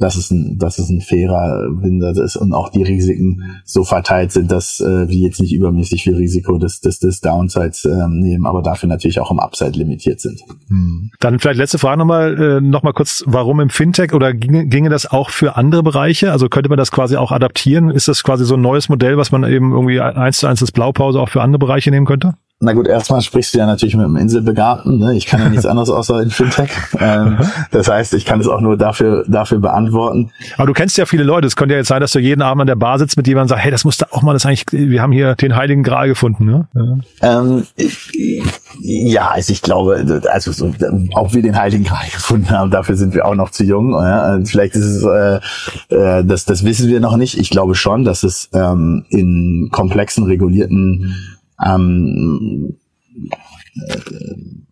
dass 0.00 0.16
es 0.16 0.30
ein, 0.30 0.58
dass 0.58 0.78
es 0.78 0.88
ein 0.88 1.02
fairer 1.02 1.68
Winter 1.70 2.10
ist 2.22 2.36
und 2.36 2.54
auch 2.54 2.70
die 2.70 2.82
Risiken 2.82 3.60
so 3.64 3.84
verteilt 3.84 4.32
sind, 4.32 4.50
dass 4.50 4.80
äh, 4.80 5.08
wir 5.08 5.18
jetzt 5.18 5.40
nicht 5.40 5.52
übermäßig 5.52 6.02
viel 6.02 6.16
Risiko 6.16 6.56
des, 6.56 6.80
des, 6.80 6.98
des 7.00 7.20
Downsides 7.20 7.84
ähm, 7.84 8.18
nehmen, 8.18 8.46
aber 8.46 8.62
dafür 8.62 8.88
natürlich 8.88 9.20
auch 9.20 9.30
im 9.30 9.38
Upside 9.38 9.78
limitiert 9.78 10.20
sind. 10.20 10.40
Hm. 10.68 11.10
Dann 11.20 11.38
vielleicht 11.38 11.58
letzte 11.58 11.78
Frage 11.78 11.98
nochmal, 11.98 12.40
äh, 12.40 12.60
noch 12.62 12.82
mal 12.82 12.94
kurz, 12.94 13.22
warum 13.26 13.60
im 13.60 13.68
Fintech 13.68 14.14
oder 14.14 14.32
ginge, 14.32 14.66
ginge 14.66 14.88
das 14.88 15.06
auch 15.06 15.28
für 15.28 15.56
andere 15.56 15.82
Bereiche? 15.82 16.32
Also 16.32 16.48
könnte 16.48 16.70
man 16.70 16.78
das 16.78 16.90
quasi 16.90 17.16
auch 17.16 17.30
adaptieren? 17.30 17.90
Ist 17.90 18.08
das 18.08 18.22
quasi 18.22 18.46
so 18.46 18.54
ein 18.54 18.62
neues 18.62 18.88
Modell, 18.88 19.18
was 19.18 19.30
man 19.32 19.44
eben 19.44 19.72
irgendwie 19.72 20.00
eins 20.00 20.38
zu 20.38 20.46
eins 20.46 20.60
das 20.60 20.72
Blaupause 20.72 21.20
auch 21.20 21.28
für 21.28 21.42
andere 21.42 21.58
Bereiche 21.58 21.90
nehmen 21.90 22.06
könnte? 22.06 22.34
Na 22.62 22.74
gut, 22.74 22.86
erstmal 22.86 23.22
sprichst 23.22 23.54
du 23.54 23.58
ja 23.58 23.64
natürlich 23.64 23.96
mit 23.96 24.04
einem 24.04 24.16
Inselbegabten. 24.16 24.98
Ne? 24.98 25.16
Ich 25.16 25.24
kann 25.24 25.40
ja 25.40 25.48
nichts 25.48 25.64
anderes 25.66 25.88
außer 25.88 26.20
in 26.20 26.28
Fintech. 26.28 26.70
Ähm, 26.98 27.38
das 27.70 27.88
heißt, 27.88 28.12
ich 28.12 28.26
kann 28.26 28.38
es 28.38 28.46
auch 28.48 28.60
nur 28.60 28.76
dafür 28.76 29.24
dafür 29.26 29.60
beantworten. 29.60 30.30
Aber 30.58 30.66
du 30.66 30.74
kennst 30.74 30.98
ja 30.98 31.06
viele 31.06 31.22
Leute. 31.22 31.46
Es 31.46 31.56
könnte 31.56 31.72
ja 31.72 31.78
jetzt 31.78 31.88
sein, 31.88 32.02
dass 32.02 32.12
du 32.12 32.18
jeden 32.18 32.42
Abend 32.42 32.60
an 32.60 32.66
der 32.66 32.76
Bar 32.76 32.98
sitzt 32.98 33.16
mit 33.16 33.26
jemandem 33.26 33.44
und 33.44 33.48
sagst, 33.48 33.64
hey, 33.64 33.70
das 33.70 33.86
musst 33.86 34.02
du 34.02 34.12
auch 34.12 34.20
mal, 34.20 34.34
das 34.34 34.44
eigentlich, 34.44 34.66
wir 34.72 35.00
haben 35.00 35.12
hier 35.12 35.36
den 35.36 35.56
Heiligen 35.56 35.82
Gral 35.82 36.08
gefunden. 36.08 36.44
Ne? 36.44 36.68
Ja. 37.22 37.40
Ähm, 37.40 37.66
ja, 38.80 39.30
also 39.30 39.52
ich 39.54 39.62
glaube, 39.62 40.20
also 40.30 40.52
so, 40.52 40.74
ob 41.14 41.32
wir 41.32 41.40
den 41.40 41.56
Heiligen 41.58 41.84
Gral 41.84 42.10
gefunden 42.12 42.50
haben, 42.50 42.70
dafür 42.70 42.96
sind 42.96 43.14
wir 43.14 43.24
auch 43.24 43.34
noch 43.34 43.52
zu 43.52 43.64
jung. 43.64 43.92
Ja? 43.92 44.38
Vielleicht 44.44 44.74
ist 44.74 44.84
es, 44.84 45.02
äh, 45.02 45.40
äh, 45.94 46.24
das, 46.26 46.44
das 46.44 46.62
wissen 46.62 46.90
wir 46.90 47.00
noch 47.00 47.16
nicht. 47.16 47.38
Ich 47.38 47.48
glaube 47.48 47.74
schon, 47.74 48.04
dass 48.04 48.22
es 48.22 48.50
ähm, 48.52 49.06
in 49.08 49.70
komplexen, 49.72 50.24
regulierten 50.24 51.38
ähm, 51.64 52.76
äh, 53.74 53.98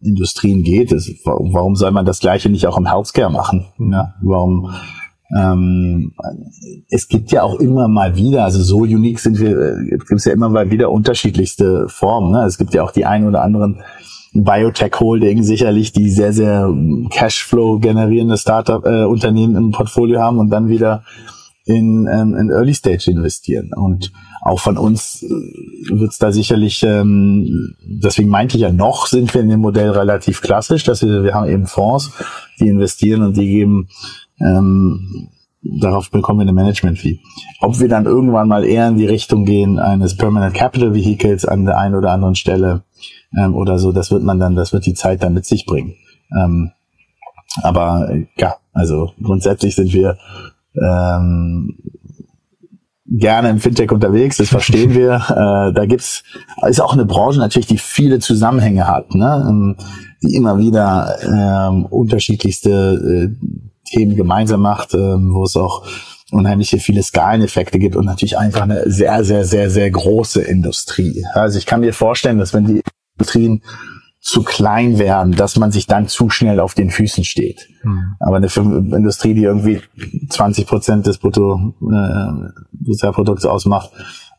Industrien 0.01 0.62
geht. 0.62 0.92
Das, 0.92 1.11
warum 1.24 1.77
soll 1.77 1.90
man 1.90 2.07
das 2.07 2.20
Gleiche 2.20 2.48
nicht 2.48 2.66
auch 2.66 2.79
im 2.79 2.87
Healthcare 2.87 3.31
machen? 3.31 3.66
Ne? 3.79 4.14
Warum? 4.22 4.70
Ähm, 5.37 6.12
es 6.88 7.09
gibt 7.09 7.33
ja 7.33 7.42
auch 7.42 7.57
immer 7.61 7.87
mal 7.87 8.16
wieder, 8.16 8.44
also 8.44 8.62
so 8.62 8.79
unique 8.79 9.20
sind 9.20 9.38
wir, 9.38 9.51
äh, 9.51 9.90
gibt 9.90 10.12
es 10.12 10.24
ja 10.24 10.33
immer 10.33 10.48
mal 10.48 10.70
wieder 10.70 10.90
unterschiedlichste 10.90 11.88
Formen. 11.88 12.33
Ne? 12.33 12.44
Es 12.44 12.57
gibt 12.57 12.72
ja 12.72 12.83
auch 12.83 12.92
die 12.92 13.05
ein 13.05 13.27
oder 13.27 13.42
anderen 13.42 13.83
Biotech-Holding 14.33 15.42
sicherlich, 15.42 15.92
die 15.92 16.11
sehr, 16.11 16.33
sehr 16.33 16.72
Cashflow 17.11 17.79
generierende 17.79 18.38
Startup-Unternehmen 18.38 19.55
äh, 19.55 19.59
im 19.59 19.70
Portfolio 19.70 20.20
haben 20.20 20.38
und 20.38 20.51
dann 20.51 20.68
wieder 20.68 21.03
in, 21.68 22.09
ähm, 22.11 22.35
in 22.35 22.50
Early 22.50 22.72
Stage 22.72 23.11
investieren. 23.11 23.70
Und 23.76 24.11
auch 24.40 24.59
von 24.59 24.78
uns 24.78 25.22
äh, 25.22 25.28
wird 25.90 26.12
es 26.12 26.18
da 26.18 26.33
sicherlich, 26.33 26.83
ähm, 26.83 27.76
deswegen 27.83 28.31
meinte 28.31 28.57
ich 28.57 28.62
ja 28.62 28.72
noch, 28.72 29.07
sind 29.07 29.33
wir 29.35 29.42
in 29.42 29.50
dem 29.50 29.61
Modell 29.61 29.90
relativ 29.90 30.40
klassisch, 30.40 30.85
dass 30.85 31.02
wir, 31.02 31.22
wir 31.22 31.35
haben 31.35 31.48
eben 31.48 31.66
Fonds, 31.66 32.11
die 32.59 32.68
investieren 32.68 33.22
und 33.22 33.37
die 33.37 33.46
geben, 33.46 33.88
ähm, 34.40 35.28
darauf 35.62 36.11
bekommen 36.11 36.38
wir 36.38 36.44
eine 36.44 36.54
Management-Fee. 36.54 37.18
Ob 37.61 37.78
wir 37.81 37.88
dann 37.88 38.07
irgendwann 38.07 38.48
mal 38.48 38.64
eher 38.64 38.88
in 38.88 38.96
die 38.96 39.07
Richtung 39.07 39.44
gehen 39.44 39.78
eines 39.78 40.16
Permanent 40.16 40.54
Capital 40.54 40.94
Vehicles 40.94 41.44
an 41.44 41.66
der 41.66 41.76
einen 41.76 41.96
oder 41.96 42.12
anderen 42.12 42.35
Stelle 42.35 42.85
ähm, 43.37 43.54
oder 43.54 43.78
so, 43.78 43.92
das 43.92 44.11
wird 44.11 44.22
man 44.22 44.40
dann, 44.40 44.57
das 44.57 44.72
wird 44.72 44.87
die 44.87 44.94
Zeit 44.94 45.22
dann 45.22 45.35
mit 45.35 45.44
sich 45.44 45.66
bringen. 45.66 45.96
Ähm, 46.40 46.70
aber 47.62 48.11
ja, 48.38 48.57
also 48.72 49.12
grundsätzlich 49.22 49.74
sind 49.74 49.92
wir 49.92 50.16
ähm, 50.74 51.78
gerne 53.07 53.50
im 53.50 53.59
Fintech 53.59 53.90
unterwegs, 53.90 54.37
das 54.37 54.48
verstehen 54.48 54.94
wir. 54.94 55.14
äh, 55.14 55.72
da 55.72 55.87
gibt's 55.87 56.22
ist 56.68 56.81
auch 56.81 56.92
eine 56.92 57.07
Branche 57.07 57.38
natürlich, 57.38 57.66
die 57.66 57.78
viele 57.78 58.18
Zusammenhänge 58.18 58.87
hat, 58.87 59.14
ne? 59.14 59.46
Ähm, 59.48 59.76
die 60.22 60.35
immer 60.35 60.59
wieder 60.59 61.16
ähm, 61.22 61.87
unterschiedlichste 61.87 63.31
äh, 63.33 63.48
Themen 63.85 64.16
gemeinsam 64.16 64.61
macht, 64.61 64.94
ähm, 64.94 65.33
wo 65.33 65.44
es 65.44 65.57
auch 65.57 65.87
unheimliche 66.31 66.78
viele 66.78 67.02
Skaleneffekte 67.02 67.78
gibt 67.78 67.96
und 67.96 68.04
natürlich 68.04 68.37
einfach 68.37 68.62
eine 68.62 68.90
sehr, 68.90 69.24
sehr, 69.24 69.44
sehr, 69.44 69.70
sehr 69.70 69.90
große 69.90 70.42
Industrie. 70.42 71.24
Also 71.33 71.59
ich 71.59 71.66
kann 71.66 71.81
mir 71.81 71.94
vorstellen, 71.94 72.38
dass 72.38 72.52
wenn 72.52 72.66
die 72.66 72.83
Industrien 73.16 73.62
zu 74.29 74.43
klein 74.43 74.99
werden, 74.99 75.33
dass 75.33 75.57
man 75.57 75.71
sich 75.71 75.87
dann 75.87 76.07
zu 76.07 76.29
schnell 76.29 76.61
auf 76.61 76.75
den 76.75 76.91
Füßen 76.91 77.25
steht. 77.25 77.67
Mhm. 77.83 78.14
Aber 78.21 78.37
eine 78.37 78.47
Industrie, 78.47 79.33
die 79.33 79.45
irgendwie 79.45 79.81
20 80.29 80.67
Prozent 80.67 81.07
des 81.07 81.17
Brutto, 81.17 81.75
äh, 81.81 82.85
Sozialprodukts 82.85 83.47
ausmacht, 83.47 83.91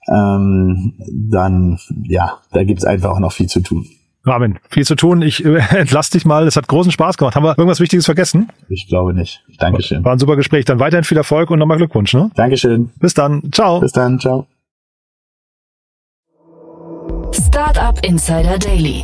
ähm, 0.08 0.94
dann 1.12 1.80
ja, 2.04 2.38
da 2.52 2.64
gibt's 2.64 2.86
einfach 2.86 3.10
auch 3.10 3.20
noch 3.20 3.32
viel 3.32 3.48
zu 3.48 3.62
tun. 3.62 3.88
Ramin, 4.26 4.60
viel 4.70 4.86
zu 4.86 4.96
tun. 4.96 5.24
Ich 5.24 5.44
äh, 5.44 5.58
entlasse 5.76 6.12
dich 6.12 6.24
mal. 6.24 6.46
Es 6.46 6.56
hat 6.56 6.68
großen 6.68 6.92
Spaß 6.92 7.18
gemacht. 7.18 7.36
Haben 7.36 7.46
wir 7.46 7.58
irgendwas 7.58 7.80
Wichtiges 7.80 8.06
vergessen? 8.06 8.50
Ich 8.70 8.88
glaube 8.88 9.16
nicht. 9.16 9.44
Dankeschön. 9.58 10.06
War 10.06 10.12
ein 10.12 10.20
super 10.20 10.36
Gespräch. 10.36 10.66
Dann 10.66 10.80
weiterhin 10.80 11.04
viel 11.04 11.18
Erfolg 11.18 11.50
und 11.50 11.58
nochmal 11.58 11.78
Glückwunsch. 11.78 12.14
Ne? 12.14 12.30
Dankeschön. 12.36 12.92
Bis 13.00 13.16
dann. 13.16 13.50
Ciao. 13.52 13.80
Bis 13.80 13.92
dann. 13.92 14.20
Ciao. 14.20 14.46
Startup 17.32 17.98
Insider 18.06 18.60
Daily 18.60 19.04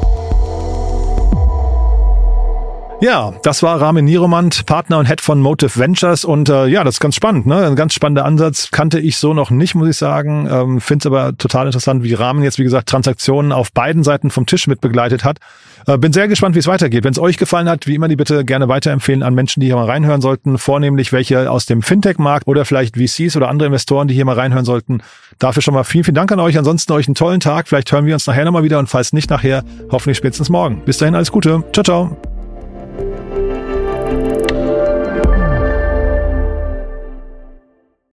Ja, 3.01 3.33
das 3.41 3.63
war 3.63 3.81
Ramin 3.81 4.05
Niromand, 4.05 4.67
Partner 4.67 4.99
und 4.99 5.07
Head 5.07 5.21
von 5.21 5.39
Motive 5.39 5.79
Ventures 5.79 6.23
und 6.23 6.49
äh, 6.49 6.67
ja, 6.67 6.83
das 6.83 6.95
ist 6.95 6.99
ganz 6.99 7.15
spannend, 7.15 7.47
ne? 7.47 7.65
Ein 7.65 7.75
ganz 7.75 7.95
spannender 7.95 8.25
Ansatz, 8.25 8.69
kannte 8.69 8.99
ich 8.99 9.17
so 9.17 9.33
noch 9.33 9.49
nicht, 9.49 9.73
muss 9.73 9.89
ich 9.89 9.97
sagen. 9.97 10.47
Ähm, 10.47 10.79
Finde 10.79 11.01
es 11.01 11.05
aber 11.07 11.35
total 11.35 11.65
interessant, 11.65 12.03
wie 12.03 12.13
Ramin 12.13 12.43
jetzt, 12.43 12.59
wie 12.59 12.63
gesagt, 12.63 12.87
Transaktionen 12.87 13.53
auf 13.53 13.71
beiden 13.71 14.03
Seiten 14.03 14.29
vom 14.29 14.45
Tisch 14.45 14.67
mit 14.67 14.81
begleitet 14.81 15.23
hat. 15.23 15.39
Äh, 15.87 15.97
bin 15.97 16.13
sehr 16.13 16.27
gespannt, 16.27 16.53
wie 16.53 16.59
es 16.59 16.67
weitergeht. 16.67 17.03
Wenn 17.03 17.11
es 17.11 17.17
euch 17.17 17.37
gefallen 17.37 17.67
hat, 17.67 17.87
wie 17.87 17.95
immer 17.95 18.07
die 18.07 18.15
bitte 18.15 18.45
gerne 18.45 18.67
weiterempfehlen 18.67 19.23
an 19.23 19.33
Menschen, 19.33 19.61
die 19.61 19.65
hier 19.65 19.77
mal 19.77 19.87
reinhören 19.87 20.21
sollten, 20.21 20.59
vornehmlich 20.59 21.11
welche 21.11 21.49
aus 21.49 21.65
dem 21.65 21.81
Fintech-Markt 21.81 22.47
oder 22.47 22.65
vielleicht 22.65 22.97
VCs 22.97 23.35
oder 23.35 23.49
andere 23.49 23.65
Investoren, 23.65 24.09
die 24.09 24.13
hier 24.13 24.25
mal 24.25 24.35
reinhören 24.35 24.65
sollten. 24.65 25.01
Dafür 25.39 25.63
schon 25.63 25.73
mal 25.73 25.85
vielen, 25.85 26.03
vielen 26.03 26.13
Dank 26.13 26.31
an 26.31 26.39
euch. 26.39 26.55
Ansonsten 26.55 26.93
euch 26.93 27.07
einen 27.07 27.15
tollen 27.15 27.39
Tag. 27.39 27.67
Vielleicht 27.67 27.91
hören 27.91 28.05
wir 28.05 28.13
uns 28.13 28.27
nachher 28.27 28.45
nochmal 28.45 28.63
wieder 28.63 28.77
und 28.77 28.89
falls 28.89 29.11
nicht 29.11 29.31
nachher, 29.31 29.63
hoffentlich 29.89 30.17
spätestens 30.17 30.49
morgen. 30.49 30.83
Bis 30.85 30.99
dahin 30.99 31.15
alles 31.15 31.31
Gute. 31.31 31.63
Ciao, 31.73 31.83
ciao. 31.83 32.30